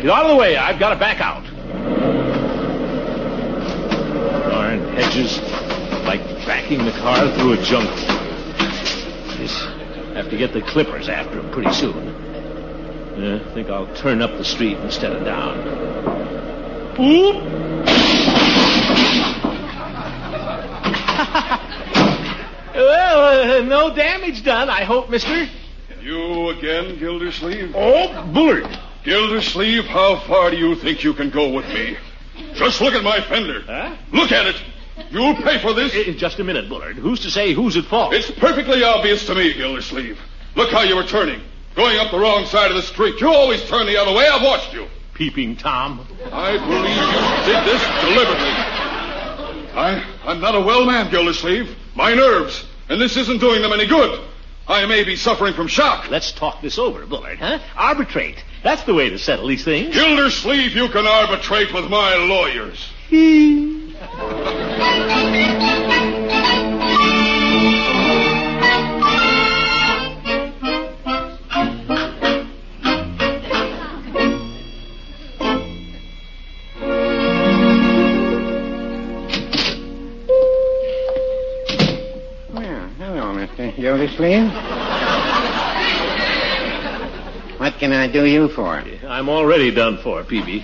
Get 0.02 0.10
out 0.10 0.26
of 0.26 0.32
the 0.32 0.36
way. 0.36 0.58
I've 0.58 0.80
got 0.80 0.90
to 0.90 1.00
back 1.00 1.22
out. 1.22 1.44
Darn 4.50 4.80
hedges. 4.96 5.40
Like 6.06 6.22
backing 6.46 6.84
the 6.84 6.92
car 6.92 7.34
through 7.38 7.54
a 7.54 7.58
jungle. 7.64 8.17
Have 10.28 10.34
to 10.34 10.46
get 10.46 10.52
the 10.52 10.62
clippers 10.62 11.08
after 11.08 11.40
him 11.40 11.50
pretty 11.52 11.72
soon. 11.72 12.06
Yeah, 13.18 13.36
I 13.36 13.54
think 13.54 13.70
I'll 13.70 13.88
turn 13.96 14.22
up 14.22 14.32
the 14.32 14.44
street 14.44 14.76
instead 14.80 15.14
of 15.14 15.24
down. 15.24 15.56
Well, 22.76 23.62
uh, 23.62 23.64
no 23.64 23.96
damage 23.96 24.44
done, 24.44 24.70
I 24.70 24.84
hope, 24.84 25.10
mister. 25.10 25.48
You 26.02 26.50
again, 26.50 27.00
Gildersleeve? 27.00 27.72
Oh, 27.74 28.30
Bullard. 28.34 28.68
Gildersleeve, 29.04 29.86
how 29.86 30.20
far 30.28 30.52
do 30.52 30.58
you 30.58 30.76
think 30.76 31.04
you 31.04 31.14
can 31.14 31.32
go 31.32 31.52
with 31.52 31.66
me? 31.70 31.98
Just 32.54 32.82
look 32.82 32.94
at 32.94 33.04
my 33.04 33.20
fender. 33.22 33.62
Huh? 33.62 33.96
Look 34.12 34.32
at 34.32 34.46
it. 34.46 34.62
You'll 35.12 35.36
pay 35.36 35.60
for 35.60 35.74
this. 35.74 35.94
Eh, 35.96 36.14
Just 36.14 36.40
a 36.40 36.44
minute, 36.44 36.68
Bullard. 36.70 36.96
Who's 36.98 37.22
to 37.22 37.32
say 37.32 37.54
who's 37.54 37.78
at 37.78 37.86
fault? 37.86 38.14
It's 38.14 38.30
perfectly 38.32 38.84
obvious 38.84 39.26
to 39.28 39.36
me, 39.36 39.54
Gildersleeve. 39.54 40.20
Look 40.56 40.72
how 40.72 40.82
you 40.82 40.96
were 40.96 41.04
turning. 41.06 41.42
Going 41.76 41.98
up 42.00 42.12
the 42.12 42.18
wrong 42.20 42.46
side 42.46 42.72
of 42.72 42.76
the 42.78 42.82
street. 42.84 43.20
You 43.22 43.30
always 43.30 43.64
turn 43.70 43.86
the 43.86 43.98
other 43.98 44.12
way. 44.14 44.28
I've 44.28 44.42
watched 44.44 44.74
you. 44.74 44.88
Peeping 45.14 45.56
Tom. 45.58 46.06
I 46.32 46.58
believe 46.58 46.98
you 46.98 47.54
did 47.54 47.66
this 47.66 47.82
deliberately. 48.02 48.54
I, 49.76 50.04
I'm 50.26 50.40
not 50.42 50.56
a 50.56 50.62
well 50.62 50.86
man, 50.86 51.10
Gildersleeve. 51.12 51.76
My 51.96 52.14
nerves. 52.14 52.66
And 52.90 53.00
this 53.02 53.16
isn't 53.18 53.40
doing 53.40 53.62
them 53.62 53.72
any 53.74 53.86
good. 53.86 54.24
I 54.68 54.86
may 54.86 55.04
be 55.04 55.16
suffering 55.16 55.54
from 55.54 55.68
shock. 55.68 56.10
Let's 56.10 56.32
talk 56.32 56.62
this 56.62 56.78
over, 56.78 57.06
Bullard, 57.06 57.38
huh? 57.40 57.60
Arbitrate. 57.76 58.44
That's 58.64 58.84
the 58.84 58.94
way 58.94 59.10
to 59.10 59.18
settle 59.18 59.48
these 59.48 59.64
things. 59.64 59.94
Gildersleeve, 59.96 60.74
you 60.74 60.90
can 60.90 61.08
arbitrate 61.08 61.74
with 61.74 61.86
my 61.90 62.16
lawyers. 62.16 62.92
Well, 64.00 64.10
hello, 82.98 83.34
Mr. 83.34 83.76
Gildersleeve. 83.76 84.52
What 87.60 87.80
can 87.80 87.92
I 87.94 88.08
do 88.12 88.26
you 88.26 88.50
for? 88.50 88.84
I'm 89.08 89.28
already 89.30 89.72
done 89.72 89.98
for, 89.98 90.24
Peavey. 90.24 90.64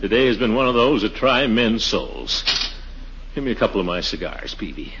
Today 0.00 0.28
has 0.28 0.38
been 0.38 0.54
one 0.54 0.66
of 0.66 0.72
those 0.72 1.02
that 1.02 1.14
try 1.14 1.46
men's 1.46 1.84
souls. 1.84 2.42
Give 3.34 3.44
me 3.44 3.52
a 3.52 3.56
couple 3.56 3.80
of 3.80 3.86
my 3.86 4.00
cigars, 4.00 4.54
Peavey. 4.54 4.92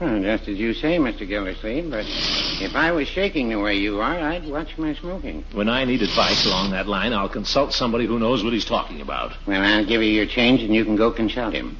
Well, 0.00 0.20
just 0.20 0.48
as 0.48 0.58
you 0.58 0.74
say, 0.74 0.98
Mr. 0.98 1.28
Gildersleeve, 1.28 1.90
but 1.90 2.04
if 2.06 2.74
I 2.74 2.90
was 2.90 3.06
shaking 3.06 3.50
the 3.50 3.60
way 3.60 3.76
you 3.76 4.00
are, 4.00 4.18
I'd 4.18 4.48
watch 4.48 4.76
my 4.76 4.94
smoking. 4.94 5.44
When 5.52 5.68
I 5.68 5.84
need 5.84 6.02
advice 6.02 6.46
along 6.46 6.72
that 6.72 6.88
line, 6.88 7.12
I'll 7.12 7.28
consult 7.28 7.72
somebody 7.72 8.06
who 8.06 8.18
knows 8.18 8.42
what 8.42 8.52
he's 8.52 8.64
talking 8.64 9.00
about. 9.00 9.32
Well, 9.46 9.62
I'll 9.62 9.86
give 9.86 10.02
you 10.02 10.10
your 10.10 10.26
change 10.26 10.62
and 10.62 10.74
you 10.74 10.84
can 10.84 10.96
go 10.96 11.12
consult 11.12 11.54
him. 11.54 11.76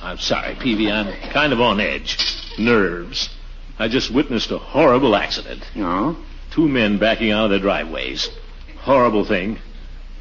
I'm 0.00 0.18
sorry, 0.18 0.54
Peavey. 0.54 0.92
I'm 0.92 1.12
kind 1.32 1.52
of 1.52 1.60
on 1.60 1.80
edge. 1.80 2.18
Nerves. 2.58 3.28
I 3.78 3.88
just 3.88 4.12
witnessed 4.12 4.50
a 4.50 4.58
horrible 4.58 5.16
accident. 5.16 5.64
No? 5.74 6.16
Two 6.52 6.68
men 6.68 6.98
backing 6.98 7.32
out 7.32 7.46
of 7.46 7.50
their 7.50 7.58
driveways. 7.58 8.28
Horrible 8.78 9.24
thing. 9.24 9.58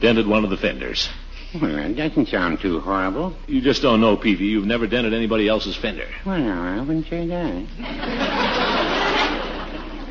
Dented 0.01 0.27
one 0.27 0.43
of 0.43 0.49
the 0.49 0.57
fenders. 0.57 1.09
Well, 1.53 1.75
that 1.75 1.95
doesn't 1.95 2.27
sound 2.27 2.59
too 2.59 2.79
horrible. 2.79 3.33
You 3.47 3.61
just 3.61 3.81
don't 3.81 4.01
know, 4.01 4.17
Peavey. 4.17 4.41
You've 4.41 4.65
never 4.65 4.85
dented 4.87 5.13
anybody 5.13 5.47
else's 5.47 5.75
fender. 5.75 6.07
Well, 6.25 6.41
I 6.41 6.79
wouldn't 6.81 7.07
say 7.07 7.25
that. 7.27 7.65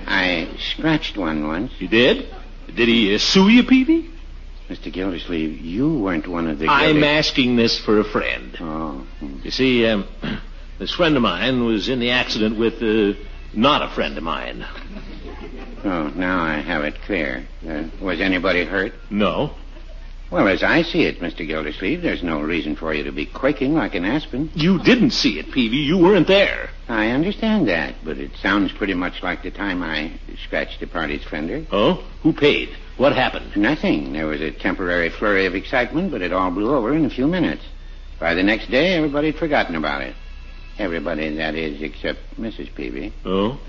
I 0.08 0.48
scratched 0.58 1.16
one 1.16 1.46
once. 1.46 1.72
You 1.78 1.88
did? 1.88 2.34
Did 2.74 2.88
he 2.88 3.14
uh, 3.14 3.18
sue 3.18 3.48
you, 3.48 3.62
Peavey? 3.64 4.10
Mr. 4.68 4.92
Gildersleeve, 4.92 5.60
you 5.60 5.98
weren't 6.00 6.26
one 6.26 6.48
of 6.48 6.58
the. 6.58 6.68
I'm 6.68 7.04
asking 7.04 7.54
this 7.56 7.78
for 7.78 8.00
a 8.00 8.04
friend. 8.04 8.56
Oh. 8.60 9.06
You 9.44 9.50
see, 9.50 9.86
um, 9.86 10.08
this 10.78 10.92
friend 10.92 11.16
of 11.16 11.22
mine 11.22 11.64
was 11.64 11.88
in 11.88 12.00
the 12.00 12.10
accident 12.10 12.58
with 12.58 12.82
uh, 12.82 13.16
not 13.54 13.82
a 13.82 13.94
friend 13.94 14.18
of 14.18 14.24
mine. 14.24 14.66
Oh, 15.84 16.08
now 16.16 16.42
I 16.42 16.56
have 16.56 16.82
it 16.82 17.00
clear. 17.02 17.46
Uh, 17.66 17.84
was 18.00 18.20
anybody 18.20 18.64
hurt? 18.64 18.92
No. 19.08 19.54
Well, 20.30 20.48
as 20.48 20.62
I 20.62 20.82
see 20.82 21.04
it, 21.04 21.20
Mr. 21.20 21.46
Gildersleeve, 21.46 22.02
there's 22.02 22.22
no 22.22 22.40
reason 22.40 22.74
for 22.74 22.92
you 22.92 23.04
to 23.04 23.12
be 23.12 23.26
quaking 23.26 23.74
like 23.74 23.94
an 23.94 24.04
aspen. 24.04 24.50
You 24.54 24.82
didn't 24.82 25.12
see 25.12 25.38
it, 25.38 25.46
Peavey. 25.46 25.84
You 25.84 25.98
weren't 25.98 26.26
there. 26.26 26.70
I 26.88 27.08
understand 27.08 27.68
that, 27.68 27.94
but 28.04 28.18
it 28.18 28.32
sounds 28.42 28.72
pretty 28.72 28.94
much 28.94 29.22
like 29.22 29.42
the 29.42 29.52
time 29.52 29.82
I 29.82 30.18
scratched 30.44 30.80
the 30.80 30.88
party's 30.88 31.24
fender. 31.24 31.64
Oh? 31.70 32.04
Who 32.22 32.32
paid? 32.32 32.70
What 32.96 33.14
happened? 33.14 33.56
Nothing. 33.56 34.12
There 34.12 34.26
was 34.26 34.40
a 34.40 34.50
temporary 34.50 35.10
flurry 35.10 35.46
of 35.46 35.54
excitement, 35.54 36.10
but 36.10 36.22
it 36.22 36.32
all 36.32 36.50
blew 36.50 36.74
over 36.74 36.94
in 36.94 37.04
a 37.04 37.10
few 37.10 37.28
minutes. 37.28 37.62
By 38.18 38.34
the 38.34 38.42
next 38.42 38.68
day, 38.70 38.94
everybody 38.94 39.30
had 39.30 39.38
forgotten 39.38 39.76
about 39.76 40.02
it. 40.02 40.16
Everybody, 40.78 41.36
that 41.36 41.54
is, 41.54 41.82
except 41.82 42.18
Mrs. 42.38 42.72
Peavey. 42.74 43.12
Oh? 43.24 43.60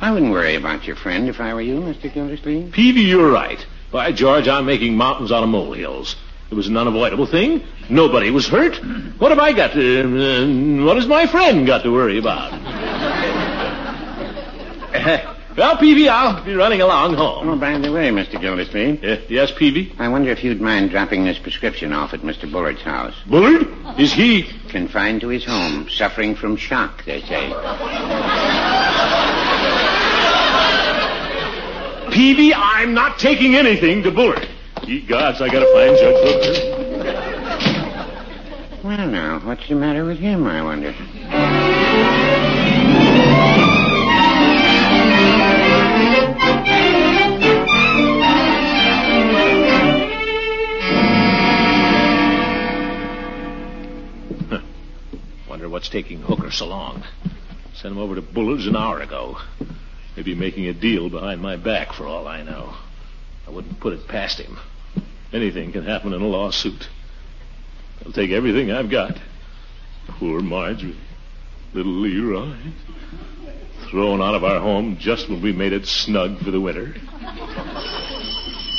I 0.00 0.12
wouldn't 0.12 0.32
worry 0.32 0.54
about 0.54 0.84
your 0.84 0.96
friend 0.96 1.28
if 1.28 1.40
I 1.40 1.52
were 1.52 1.60
you, 1.60 1.76
Mr. 1.76 2.12
Gildersleeve. 2.12 2.72
Peavey, 2.72 3.06
you're 3.06 3.30
right. 3.30 3.64
By 3.94 4.10
George, 4.10 4.48
I'm 4.48 4.66
making 4.66 4.96
mountains 4.96 5.30
out 5.30 5.44
of 5.44 5.48
molehills. 5.50 6.16
It 6.50 6.56
was 6.56 6.66
an 6.66 6.76
unavoidable 6.76 7.26
thing. 7.26 7.62
Nobody 7.88 8.32
was 8.32 8.48
hurt. 8.48 8.74
What 9.20 9.30
have 9.30 9.38
I 9.38 9.52
got 9.52 9.72
to... 9.74 10.80
Uh, 10.80 10.84
what 10.84 10.96
has 10.96 11.06
my 11.06 11.28
friend 11.28 11.64
got 11.64 11.84
to 11.84 11.92
worry 11.92 12.18
about? 12.18 12.50
well, 15.56 15.76
Peavey, 15.76 16.08
I'll 16.08 16.44
be 16.44 16.54
running 16.54 16.80
along 16.80 17.14
home. 17.14 17.48
Oh, 17.48 17.56
by 17.56 17.78
the 17.78 17.92
way, 17.92 18.08
Mr. 18.08 18.40
Gildersleeve. 18.40 19.04
Uh, 19.04 19.18
yes, 19.28 19.52
Peavey? 19.52 19.94
I 19.96 20.08
wonder 20.08 20.32
if 20.32 20.42
you'd 20.42 20.60
mind 20.60 20.90
dropping 20.90 21.22
this 21.24 21.38
prescription 21.38 21.92
off 21.92 22.12
at 22.14 22.22
Mr. 22.22 22.50
Bullard's 22.50 22.82
house. 22.82 23.14
Bullard? 23.28 23.68
Is 23.96 24.12
he... 24.12 24.42
Confined 24.70 25.20
to 25.20 25.28
his 25.28 25.44
home, 25.44 25.88
suffering 25.88 26.34
from 26.34 26.56
shock, 26.56 27.04
they 27.04 27.20
say. 27.20 27.48
Peavey, 32.14 32.52
I'm 32.54 32.94
not 32.94 33.18
taking 33.18 33.56
anything 33.56 34.04
to 34.04 34.12
Bullard. 34.12 34.46
Ye 34.84 35.00
gods, 35.00 35.40
I 35.40 35.48
gotta 35.48 35.66
find 35.74 35.96
Judge 35.98 36.14
Hooker. 36.24 36.54
Well, 38.84 39.08
now, 39.08 39.40
what's 39.40 39.68
the 39.68 39.74
matter 39.74 40.04
with 40.04 40.18
him, 40.18 40.46
I 40.46 40.62
wonder? 40.62 40.94
Wonder 55.48 55.68
what's 55.68 55.88
taking 55.88 56.20
Hooker 56.20 56.52
so 56.52 56.66
long. 56.66 57.02
Sent 57.74 57.92
him 57.92 57.98
over 57.98 58.14
to 58.14 58.22
Bullard's 58.22 58.68
an 58.68 58.76
hour 58.76 59.00
ago. 59.00 59.36
Maybe 60.16 60.34
making 60.34 60.66
a 60.66 60.74
deal 60.74 61.10
behind 61.10 61.40
my 61.40 61.56
back 61.56 61.92
for 61.92 62.06
all 62.06 62.28
I 62.28 62.42
know. 62.42 62.74
I 63.46 63.50
wouldn't 63.50 63.80
put 63.80 63.92
it 63.92 64.06
past 64.08 64.38
him. 64.38 64.58
Anything 65.32 65.72
can 65.72 65.84
happen 65.84 66.12
in 66.12 66.22
a 66.22 66.26
lawsuit. 66.26 66.88
I'll 68.04 68.12
take 68.12 68.30
everything 68.30 68.70
I've 68.70 68.90
got. 68.90 69.18
Poor 70.06 70.40
Marjorie. 70.40 70.96
Little 71.72 71.92
Leroy. 71.92 72.54
Thrown 73.90 74.22
out 74.22 74.34
of 74.34 74.44
our 74.44 74.60
home 74.60 74.96
just 74.98 75.28
when 75.28 75.42
we 75.42 75.52
made 75.52 75.72
it 75.72 75.86
snug 75.86 76.38
for 76.38 76.50
the 76.50 76.60
winter. 76.60 76.94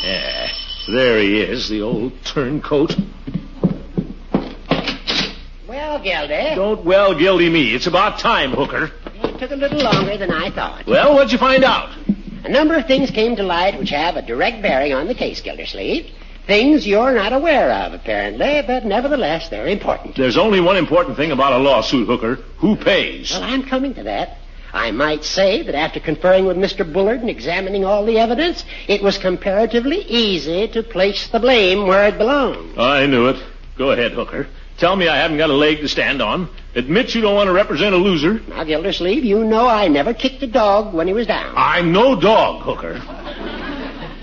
Yeah, 0.01 0.49
there 0.87 1.19
he 1.19 1.41
is, 1.41 1.67
the 1.67 1.81
old 1.81 2.13
turncoat. 2.23 2.95
Well, 5.67 5.99
Gildy, 5.99 6.55
Don't 6.55 6.85
well 6.85 7.13
gildy 7.15 7.49
me. 7.49 7.73
It's 7.73 7.87
about 7.87 8.19
time, 8.19 8.51
Hooker. 8.51 8.91
It 9.23 9.39
took 9.39 9.51
a 9.51 9.55
little 9.55 9.81
longer 9.81 10.17
than 10.17 10.31
I 10.31 10.49
thought. 10.51 10.85
Well, 10.85 11.13
what'd 11.13 11.31
you 11.31 11.37
find 11.37 11.63
out? 11.63 11.95
A 12.43 12.49
number 12.49 12.75
of 12.75 12.85
things 12.85 13.09
came 13.11 13.35
to 13.37 13.43
light 13.43 13.77
which 13.79 13.89
have 13.89 14.15
a 14.15 14.21
direct 14.21 14.61
bearing 14.61 14.93
on 14.93 15.07
the 15.07 15.15
case, 15.15 15.41
Gildersleeve. 15.41 16.11
Things 16.45 16.85
you're 16.85 17.15
not 17.15 17.33
aware 17.33 17.71
of, 17.71 17.93
apparently, 17.93 18.61
but 18.67 18.85
nevertheless, 18.85 19.49
they're 19.49 19.67
important. 19.67 20.15
There's 20.15 20.37
only 20.37 20.61
one 20.61 20.77
important 20.77 21.17
thing 21.17 21.31
about 21.31 21.53
a 21.53 21.57
lawsuit, 21.57 22.05
Hooker. 22.07 22.35
Who 22.57 22.75
pays? 22.75 23.31
Well, 23.31 23.43
I'm 23.43 23.63
coming 23.63 23.95
to 23.95 24.03
that. 24.03 24.37
I 24.71 24.91
might 24.91 25.23
say 25.23 25.63
that 25.63 25.73
after 25.73 25.99
conferring 25.99 26.45
with 26.45 26.57
Mr. 26.57 26.91
Bullard 26.91 27.21
and 27.21 27.29
examining 27.29 27.83
all 27.85 28.05
the 28.05 28.19
evidence, 28.19 28.63
it 28.87 29.01
was 29.01 29.17
comparatively 29.17 30.01
easy 30.01 30.67
to 30.67 30.83
place 30.83 31.29
the 31.29 31.39
blame 31.39 31.87
where 31.87 32.07
it 32.09 32.17
belonged. 32.17 32.77
I 32.77 33.07
knew 33.07 33.29
it. 33.29 33.41
Go 33.77 33.91
ahead, 33.91 34.11
Hooker. 34.11 34.47
Tell 34.77 34.95
me 34.95 35.07
I 35.07 35.17
haven't 35.17 35.37
got 35.37 35.49
a 35.49 35.53
leg 35.53 35.79
to 35.79 35.87
stand 35.87 36.21
on. 36.21 36.49
Admit 36.75 37.15
you 37.15 37.21
don't 37.21 37.35
want 37.35 37.47
to 37.47 37.53
represent 37.53 37.95
a 37.95 37.97
loser. 37.97 38.41
Now, 38.49 38.65
Gildersleeve, 38.65 39.23
you 39.23 39.45
know 39.45 39.67
I 39.67 39.87
never 39.87 40.13
kicked 40.13 40.43
a 40.43 40.47
dog 40.47 40.93
when 40.93 41.07
he 41.07 41.13
was 41.13 41.27
down. 41.27 41.53
I'm 41.55 41.93
no 41.93 42.19
dog, 42.19 42.61
Hooker. 42.63 43.01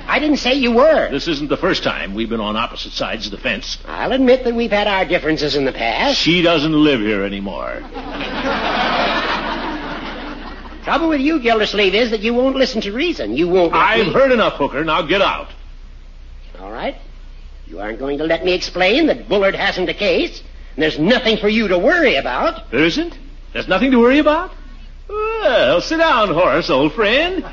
I 0.07 0.19
didn't 0.19 0.37
say 0.37 0.53
you 0.55 0.73
were. 0.73 1.11
This 1.11 1.27
isn't 1.27 1.49
the 1.49 1.57
first 1.57 1.83
time 1.83 2.15
we've 2.15 2.29
been 2.29 2.41
on 2.41 2.55
opposite 2.55 2.93
sides 2.93 3.25
of 3.25 3.33
the 3.33 3.39
fence. 3.39 3.79
I'll 3.87 4.13
admit 4.13 4.45
that 4.45 4.55
we've 4.55 4.71
had 4.71 4.87
our 4.87 5.07
differences 5.07 5.57
in 5.57 5.65
the 5.65 5.73
past. 5.73 6.19
She 6.19 6.43
doesn't 6.43 6.73
live 6.73 7.01
here 7.01 7.23
anymore. 7.23 7.81
Trouble 10.85 11.09
with 11.09 11.21
you, 11.21 11.41
Gildersleeve, 11.41 11.95
is 11.95 12.11
that 12.11 12.21
you 12.21 12.35
won't 12.35 12.57
listen 12.57 12.81
to 12.83 12.93
reason. 12.93 13.37
You 13.37 13.49
won't. 13.49 13.73
I've 13.73 14.09
me- 14.09 14.13
heard 14.13 14.33
enough, 14.33 14.55
Hooker. 14.55 14.85
Now 14.85 15.01
get 15.03 15.23
out. 15.23 15.49
All 16.61 16.73
right. 16.73 16.97
You 17.67 17.81
aren't 17.81 17.99
going 17.99 18.19
to 18.19 18.25
let 18.25 18.45
me 18.45 18.53
explain 18.53 19.07
that 19.07 19.29
Bullard 19.29 19.55
hasn't 19.55 19.89
a 19.89 19.95
case, 19.95 20.43
and 20.75 20.83
there's 20.83 20.99
nothing 20.99 21.39
for 21.39 21.49
you 21.49 21.69
to 21.69 21.79
worry 21.79 22.17
about. 22.17 22.71
There 22.71 22.85
isn't? 22.85 23.19
There's 23.53 23.69
nothing 23.69 23.91
to 23.93 23.99
worry 23.99 24.19
about? 24.19 24.53
Well, 25.09 25.81
sit 25.81 25.99
down, 25.99 26.33
Horace, 26.33 26.71
old 26.71 26.95
friend. 26.95 27.45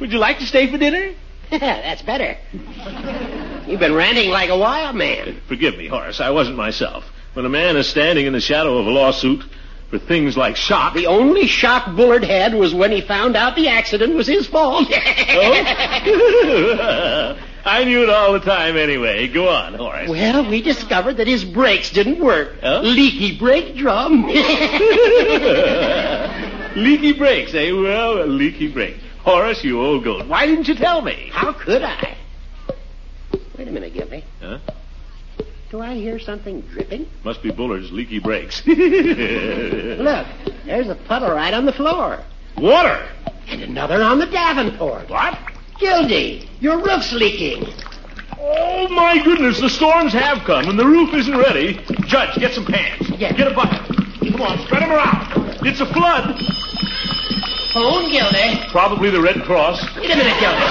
Would 0.00 0.12
you 0.12 0.18
like 0.18 0.38
to 0.38 0.46
stay 0.46 0.70
for 0.70 0.78
dinner? 0.78 1.14
That's 1.50 2.02
better. 2.02 2.36
You've 3.66 3.80
been 3.80 3.94
ranting 3.94 4.30
like 4.30 4.50
a 4.50 4.58
wild 4.58 4.96
man. 4.96 5.28
Uh, 5.28 5.32
forgive 5.48 5.76
me, 5.76 5.88
Horace. 5.88 6.20
I 6.20 6.30
wasn't 6.30 6.56
myself. 6.56 7.04
When 7.34 7.46
a 7.46 7.48
man 7.48 7.76
is 7.76 7.88
standing 7.88 8.26
in 8.26 8.32
the 8.32 8.40
shadow 8.40 8.78
of 8.78 8.86
a 8.86 8.90
lawsuit 8.90 9.44
for 9.90 9.98
things 9.98 10.36
like 10.36 10.56
shock. 10.56 10.94
The 10.94 11.06
only 11.06 11.46
shock 11.46 11.96
Bullard 11.96 12.24
had 12.24 12.54
was 12.54 12.74
when 12.74 12.92
he 12.92 13.00
found 13.00 13.36
out 13.36 13.56
the 13.56 13.68
accident 13.68 14.14
was 14.14 14.26
his 14.26 14.46
fault. 14.46 14.86
Oh? 14.90 17.38
I 17.64 17.84
knew 17.84 18.02
it 18.02 18.10
all 18.10 18.32
the 18.32 18.40
time 18.40 18.76
anyway. 18.76 19.28
Go 19.28 19.48
on, 19.48 19.74
Horace. 19.74 20.08
Well, 20.08 20.48
we 20.48 20.62
discovered 20.62 21.16
that 21.18 21.26
his 21.26 21.44
brakes 21.44 21.90
didn't 21.90 22.20
work. 22.20 22.60
Huh? 22.60 22.80
Leaky 22.82 23.38
brake 23.38 23.76
drum. 23.76 24.26
leaky 26.76 27.12
brakes, 27.12 27.54
eh? 27.54 27.70
Well, 27.72 28.22
a 28.22 28.26
leaky 28.26 28.68
brake. 28.68 28.96
Horace, 29.22 29.62
you 29.64 29.80
old 29.80 30.04
goat. 30.04 30.26
Why 30.26 30.46
didn't 30.46 30.68
you 30.68 30.74
tell 30.74 31.02
me? 31.02 31.28
How 31.32 31.52
could 31.52 31.82
I? 31.82 32.16
Wait 33.58 33.68
a 33.68 33.70
minute, 33.70 33.92
Gildy. 33.92 34.24
Huh? 34.40 34.58
Do 35.70 35.82
I 35.82 35.96
hear 35.96 36.18
something 36.18 36.62
dripping? 36.62 37.06
Must 37.24 37.42
be 37.42 37.50
Bullard's 37.50 37.92
leaky 37.92 38.20
brakes. 38.20 38.62
Look, 38.66 40.26
there's 40.64 40.88
a 40.88 40.94
puddle 40.94 41.30
right 41.30 41.52
on 41.52 41.66
the 41.66 41.72
floor. 41.72 42.20
Water! 42.56 43.06
And 43.48 43.62
another 43.62 44.02
on 44.02 44.18
the 44.18 44.26
Davenport. 44.26 45.10
What? 45.10 45.38
Gildy, 45.78 46.48
your 46.60 46.78
roof's 46.78 47.12
leaking. 47.12 47.72
Oh, 48.40 48.88
my 48.88 49.22
goodness, 49.22 49.60
the 49.60 49.70
storms 49.70 50.12
have 50.12 50.38
come 50.44 50.68
and 50.68 50.78
the 50.78 50.84
roof 50.86 51.14
isn't 51.14 51.36
ready. 51.36 51.80
Judge, 52.06 52.36
get 52.38 52.52
some 52.52 52.64
pans. 52.64 53.08
Yeah. 53.10 53.32
Get 53.32 53.50
a 53.50 53.54
bucket. 53.54 53.80
Come 54.32 54.42
on, 54.42 54.58
spread 54.66 54.82
them 54.82 54.92
around. 54.92 55.66
It's 55.66 55.80
a 55.80 55.86
flood. 55.86 56.36
Phone 57.72 58.10
Gildy. 58.10 58.68
Probably 58.70 59.10
the 59.10 59.20
Red 59.20 59.42
Cross. 59.42 59.82
Wait 59.96 60.10
a 60.10 60.16
minute, 60.16 60.36
Gildy. 60.40 60.64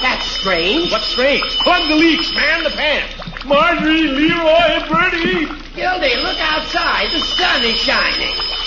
That's 0.00 0.24
strange. 0.26 0.90
What's 0.92 1.06
strange? 1.06 1.44
Plug 1.64 1.88
the 1.88 1.96
leaks, 1.96 2.32
man 2.34 2.64
the 2.64 2.70
pans. 2.70 3.12
Marjorie, 3.44 4.02
Leroy, 4.02 4.46
and 4.46 4.88
Birdie. 4.88 5.46
Gildy, 5.74 6.16
look 6.22 6.38
outside. 6.40 7.08
The 7.12 7.20
sun 7.20 7.64
is 7.64 7.76
shining. 7.76 8.57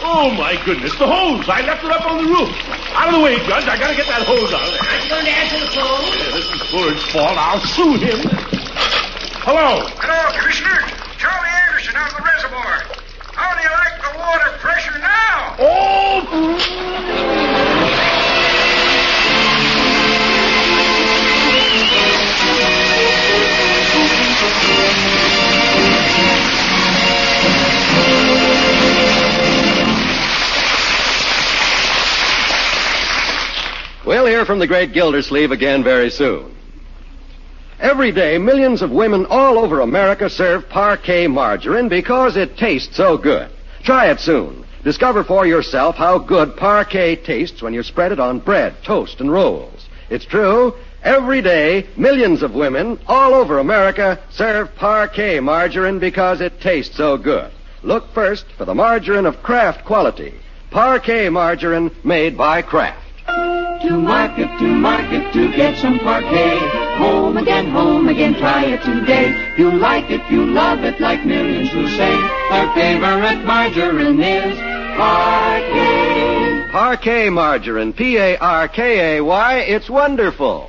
Oh, 0.00 0.30
my 0.30 0.54
goodness, 0.64 0.94
the 0.96 1.06
hose. 1.06 1.48
I 1.48 1.62
left 1.66 1.84
it 1.84 1.90
up 1.90 2.06
on 2.06 2.22
the 2.22 2.30
roof. 2.30 2.50
Out 2.94 3.08
of 3.08 3.14
the 3.14 3.20
way, 3.20 3.36
Judge. 3.46 3.66
I 3.66 3.76
gotta 3.78 3.96
get 3.96 4.06
that 4.06 4.22
hose 4.22 4.52
out 4.54 4.62
of 4.62 4.70
there. 4.70 4.82
Aren't 4.86 5.02
you 5.02 5.10
going 5.10 5.24
to 5.24 5.30
answer 5.30 5.58
the 5.58 5.66
phone? 5.74 6.06
Yeah, 6.14 6.30
this 6.38 6.46
is 6.54 6.70
Bullard's 6.70 7.02
fault. 7.10 7.36
I'll 7.36 7.60
sue 7.60 7.98
him. 7.98 8.22
Hello. 9.42 9.86
Hello, 9.98 10.38
Commissioner. 10.38 10.86
Charlie 11.18 11.50
Anderson 11.66 11.96
out 11.96 12.12
of 12.12 12.18
the 12.18 12.22
reservoir. 12.22 12.84
How 13.34 13.54
do 13.54 13.62
you 13.62 13.70
like 13.74 13.98
the 14.02 14.14
water 14.18 14.54
pressure 14.62 14.98
now? 14.98 15.56
Oh! 15.58 17.08
We'll 34.08 34.24
hear 34.24 34.46
from 34.46 34.58
the 34.58 34.66
great 34.66 34.94
Gildersleeve 34.94 35.52
again 35.52 35.84
very 35.84 36.08
soon. 36.08 36.56
Every 37.78 38.10
day, 38.10 38.38
millions 38.38 38.80
of 38.80 38.90
women 38.90 39.26
all 39.26 39.58
over 39.58 39.80
America 39.80 40.30
serve 40.30 40.66
Parkay 40.70 41.30
margarine 41.30 41.90
because 41.90 42.34
it 42.34 42.56
tastes 42.56 42.96
so 42.96 43.18
good. 43.18 43.50
Try 43.82 44.06
it 44.06 44.18
soon. 44.18 44.64
Discover 44.82 45.24
for 45.24 45.44
yourself 45.44 45.96
how 45.96 46.16
good 46.16 46.56
Parkay 46.56 47.22
tastes 47.22 47.60
when 47.60 47.74
you 47.74 47.82
spread 47.82 48.10
it 48.10 48.18
on 48.18 48.38
bread, 48.38 48.82
toast, 48.82 49.20
and 49.20 49.30
rolls. 49.30 49.86
It's 50.08 50.24
true. 50.24 50.72
Every 51.02 51.42
day, 51.42 51.86
millions 51.98 52.42
of 52.42 52.54
women 52.54 52.98
all 53.06 53.34
over 53.34 53.58
America 53.58 54.18
serve 54.30 54.74
Parkay 54.76 55.42
margarine 55.42 55.98
because 55.98 56.40
it 56.40 56.62
tastes 56.62 56.96
so 56.96 57.18
good. 57.18 57.50
Look 57.82 58.10
first 58.14 58.46
for 58.56 58.64
the 58.64 58.74
margarine 58.74 59.26
of 59.26 59.42
Kraft 59.42 59.84
quality. 59.84 60.32
Parkay 60.72 61.30
margarine 61.30 61.90
made 62.04 62.38
by 62.38 62.62
Kraft. 62.62 63.07
To 63.82 63.96
market, 63.96 64.48
to 64.58 64.66
market, 64.66 65.32
to 65.34 65.52
get 65.54 65.78
some 65.78 66.00
Parkay. 66.00 66.58
Home 66.98 67.36
again, 67.36 67.70
home 67.70 68.08
again, 68.08 68.34
try 68.34 68.64
it 68.64 68.82
today. 68.82 69.54
You 69.56 69.70
like 69.70 70.10
it, 70.10 70.20
you 70.30 70.46
love 70.46 70.82
it, 70.82 71.00
like 71.00 71.24
millions 71.24 71.70
who 71.70 71.86
say 71.90 72.10
their 72.50 72.74
favorite 72.74 73.44
margarine 73.44 74.20
is 74.20 74.58
Parkay. 74.98 76.70
Parkay 76.72 77.32
margarine, 77.32 77.92
P-A-R-K-A-Y, 77.92 79.54
it's 79.60 79.88
wonderful. 79.88 80.68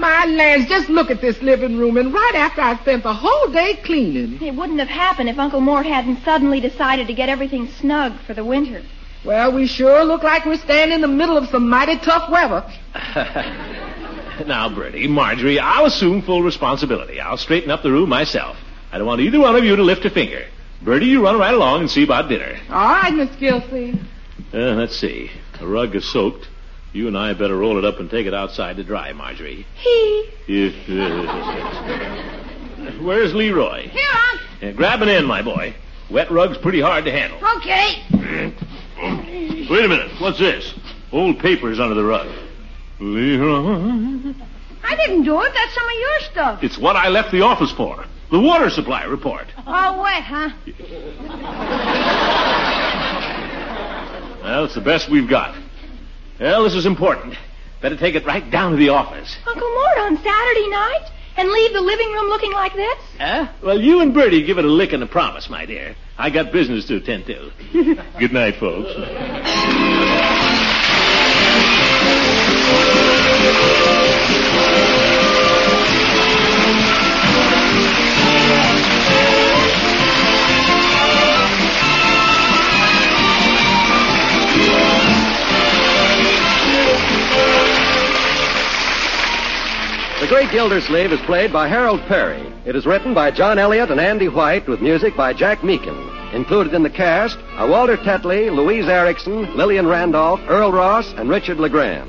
My 0.00 0.24
lands, 0.24 0.66
just 0.66 0.88
look 0.88 1.10
at 1.10 1.20
this 1.20 1.42
living 1.42 1.76
room, 1.76 1.98
and 1.98 2.10
right 2.10 2.34
after 2.34 2.62
I 2.62 2.74
spent 2.78 3.02
the 3.02 3.12
whole 3.12 3.52
day 3.52 3.74
cleaning. 3.84 4.40
It 4.40 4.54
wouldn't 4.54 4.78
have 4.78 4.88
happened 4.88 5.28
if 5.28 5.38
Uncle 5.38 5.60
Mort 5.60 5.84
hadn't 5.84 6.24
suddenly 6.24 6.58
decided 6.58 7.06
to 7.08 7.12
get 7.12 7.28
everything 7.28 7.68
snug 7.68 8.18
for 8.26 8.32
the 8.32 8.42
winter. 8.42 8.82
Well, 9.26 9.52
we 9.52 9.66
sure 9.66 10.02
look 10.04 10.22
like 10.22 10.46
we're 10.46 10.56
standing 10.56 10.94
in 10.94 11.00
the 11.02 11.08
middle 11.08 11.36
of 11.36 11.50
some 11.50 11.68
mighty 11.68 11.98
tough 11.98 12.30
weather. 12.30 12.64
now, 14.46 14.74
Birdie, 14.74 15.06
Marjorie, 15.06 15.58
I'll 15.58 15.84
assume 15.84 16.22
full 16.22 16.42
responsibility. 16.42 17.20
I'll 17.20 17.36
straighten 17.36 17.70
up 17.70 17.82
the 17.82 17.92
room 17.92 18.08
myself. 18.08 18.56
I 18.92 18.96
don't 18.96 19.06
want 19.06 19.20
either 19.20 19.38
one 19.38 19.54
of 19.54 19.64
you 19.64 19.76
to 19.76 19.82
lift 19.82 20.06
a 20.06 20.10
finger. 20.10 20.46
Birdie, 20.80 21.06
you 21.06 21.22
run 21.22 21.38
right 21.38 21.52
along 21.52 21.80
and 21.82 21.90
see 21.90 22.04
about 22.04 22.30
dinner. 22.30 22.58
All 22.70 22.88
right, 22.88 23.12
Miss 23.12 23.36
Gilsey. 23.36 24.00
Uh, 24.54 24.76
let's 24.76 24.96
see. 24.96 25.30
The 25.58 25.66
rug 25.66 25.94
is 25.94 26.10
soaked. 26.10 26.48
You 26.92 27.06
and 27.06 27.16
I 27.16 27.32
better 27.34 27.56
roll 27.56 27.78
it 27.78 27.84
up 27.84 28.00
and 28.00 28.10
take 28.10 28.26
it 28.26 28.34
outside 28.34 28.76
to 28.76 28.84
dry, 28.84 29.12
Marjorie. 29.12 29.64
He. 29.74 30.28
Where's 33.00 33.32
Leroy? 33.32 33.88
Here, 33.88 34.02
Unc. 34.32 34.40
Uh, 34.62 34.72
grab 34.72 35.00
an 35.02 35.08
end, 35.08 35.26
my 35.26 35.42
boy. 35.42 35.74
Wet 36.10 36.30
rug's 36.30 36.58
pretty 36.58 36.80
hard 36.80 37.04
to 37.04 37.12
handle. 37.12 37.38
Okay. 37.56 38.02
Wait 39.70 39.84
a 39.84 39.88
minute. 39.88 40.10
What's 40.20 40.38
this? 40.40 40.74
Old 41.12 41.38
papers 41.38 41.78
under 41.78 41.94
the 41.94 42.04
rug. 42.04 42.26
Leroy. 42.98 44.34
I 44.82 44.96
didn't 44.96 45.22
do 45.22 45.40
it. 45.42 45.52
That's 45.54 45.74
some 45.74 45.86
of 45.86 45.94
your 45.94 46.20
stuff. 46.32 46.64
It's 46.64 46.78
what 46.78 46.96
I 46.96 47.08
left 47.08 47.30
the 47.30 47.42
office 47.42 47.70
for. 47.70 48.04
The 48.32 48.40
water 48.40 48.70
supply 48.70 49.04
report. 49.04 49.46
All 49.66 50.02
wet, 50.02 50.22
huh? 50.22 50.50
Well, 54.42 54.64
it's 54.64 54.74
the 54.74 54.80
best 54.80 55.08
we've 55.08 55.28
got. 55.28 55.54
Well, 56.40 56.64
this 56.64 56.74
is 56.74 56.86
important. 56.86 57.34
Better 57.82 57.98
take 57.98 58.14
it 58.14 58.24
right 58.24 58.50
down 58.50 58.70
to 58.70 58.76
the 58.78 58.88
office. 58.88 59.36
Uncle 59.46 59.68
Mort 59.74 59.98
on 59.98 60.16
Saturday 60.16 60.68
night? 60.70 61.10
And 61.36 61.48
leave 61.50 61.72
the 61.72 61.82
living 61.82 62.10
room 62.12 62.28
looking 62.28 62.52
like 62.52 62.72
this? 62.72 62.98
Huh? 63.18 63.48
Well, 63.62 63.80
you 63.80 64.00
and 64.00 64.12
Birdie 64.12 64.42
give 64.44 64.58
it 64.58 64.64
a 64.64 64.68
lick 64.68 64.92
and 64.92 65.02
a 65.02 65.06
promise, 65.06 65.48
my 65.50 65.66
dear. 65.66 65.94
I 66.18 66.30
got 66.30 66.50
business 66.50 66.86
to 66.86 66.96
attend 66.96 67.26
to. 67.26 67.52
Good 68.18 68.32
night, 68.32 68.56
folks. 68.56 68.90
Great 90.30 90.52
Gildersleeve 90.52 91.10
is 91.10 91.20
played 91.22 91.52
by 91.52 91.66
Harold 91.66 92.00
Peary. 92.06 92.40
It 92.64 92.76
is 92.76 92.86
written 92.86 93.14
by 93.14 93.32
John 93.32 93.58
Elliott 93.58 93.90
and 93.90 93.98
Andy 93.98 94.28
White 94.28 94.68
with 94.68 94.80
music 94.80 95.16
by 95.16 95.32
Jack 95.32 95.64
Meakin. 95.64 96.32
Included 96.32 96.72
in 96.72 96.84
the 96.84 96.88
cast 96.88 97.36
are 97.56 97.68
Walter 97.68 97.96
Tetley, 97.96 98.48
Louise 98.48 98.86
Erickson, 98.86 99.56
Lillian 99.56 99.88
Randolph, 99.88 100.38
Earl 100.46 100.70
Ross, 100.70 101.12
and 101.14 101.28
Richard 101.28 101.58
LeGrand. 101.58 102.08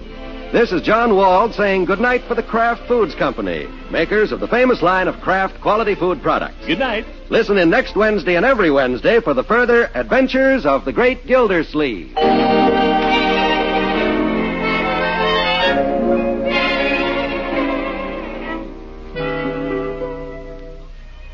This 0.54 0.72
is 0.72 0.84
John 0.84 1.16
Wald 1.16 1.56
saying 1.56 1.86
goodnight 1.86 2.22
for 2.26 2.36
the 2.36 2.44
Kraft 2.44 2.88
Foods 2.88 3.16
Company, 3.16 3.68
makers 3.90 4.32
of 4.32 4.40
the 4.40 4.48
famous 4.48 4.84
line 4.84 5.08
of 5.08 5.20
Kraft 5.22 5.60
quality 5.60 5.96
food 5.96 6.22
products. 6.22 6.68
Good 6.68 6.78
night. 6.78 7.08
Listen 7.32 7.58
in 7.58 7.72
next 7.72 7.96
Wednesday 7.96 8.36
and 8.36 8.46
every 8.46 8.70
Wednesday 8.70 9.20
for 9.20 9.34
the 9.34 9.44
further 9.44 9.90
adventures 9.96 10.64
of 10.64 10.86
the 10.86 10.94
Great 10.94 11.26
Gildersleeve. 11.26 12.16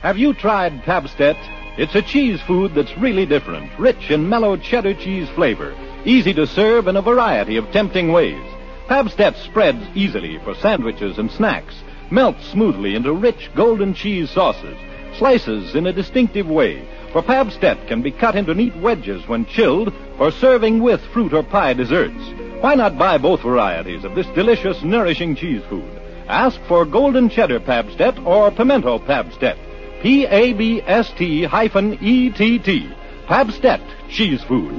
Have 0.08 0.18
you 0.18 0.34
tried 0.34 0.84
Pabst-ett? 0.84 1.36
It's 1.78 1.94
a 1.94 2.02
cheese 2.02 2.42
food 2.44 2.74
that's 2.74 2.98
really 2.98 3.26
different, 3.26 3.70
rich 3.78 4.10
in 4.10 4.30
mellow 4.30 4.56
cheddar 4.56 4.94
cheese 4.94 5.28
flavor, 5.36 5.76
easy 6.06 6.34
to 6.36 6.48
serve 6.48 6.88
in 6.88 6.96
a 6.96 7.02
variety 7.02 7.58
of 7.58 7.70
tempting 7.74 8.14
ways. 8.14 8.42
Pabst-ett 8.88 9.36
spreads 9.36 9.86
easily 9.96 10.40
for 10.46 10.56
sandwiches 10.56 11.18
and 11.18 11.30
snacks, 11.30 11.84
melts 12.10 12.48
smoothly 12.48 12.96
into 12.96 13.12
rich 13.12 13.50
golden 13.54 13.94
cheese 13.94 14.30
sauces, 14.30 14.78
slices 15.18 15.76
in 15.76 15.88
a 15.88 15.92
distinctive 15.92 16.48
way. 16.48 16.88
For 17.12 17.22
Pabst-ett 17.22 17.90
can 17.90 18.02
be 18.02 18.12
cut 18.12 18.38
into 18.38 18.56
neat 18.56 18.78
wedges 18.78 19.28
when 19.28 19.46
chilled 19.46 19.94
for 20.16 20.32
serving 20.32 20.82
with 20.82 21.02
fruit 21.12 21.34
or 21.34 21.44
pie 21.44 21.74
desserts. 21.74 22.24
Why 22.62 22.76
not 22.76 22.98
buy 22.98 23.18
both 23.18 23.42
varieties 23.42 24.06
of 24.06 24.16
this 24.16 24.28
delicious, 24.28 24.82
nourishing 24.84 25.36
cheese 25.36 25.64
food? 25.68 26.00
Ask 26.30 26.62
for 26.70 26.86
golden 26.86 27.28
cheddar 27.28 27.60
Pabst-ett 27.60 28.20
or 28.20 28.52
pimento 28.52 29.00
Pabst-ett. 29.00 29.67
P-A-B-S-T 30.02 31.44
hyphen 31.44 31.98
E-T-T. 32.02 32.90
Pabst-ett 33.28 33.82
cheese 34.10 34.44
food. 34.44 34.74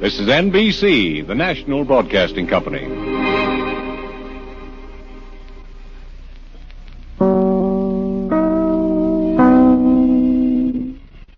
This 0.00 0.20
is 0.20 0.28
NBC, 0.28 1.26
the 1.26 1.34
national 1.34 1.84
broadcasting 1.84 2.46
company. 2.46 3.25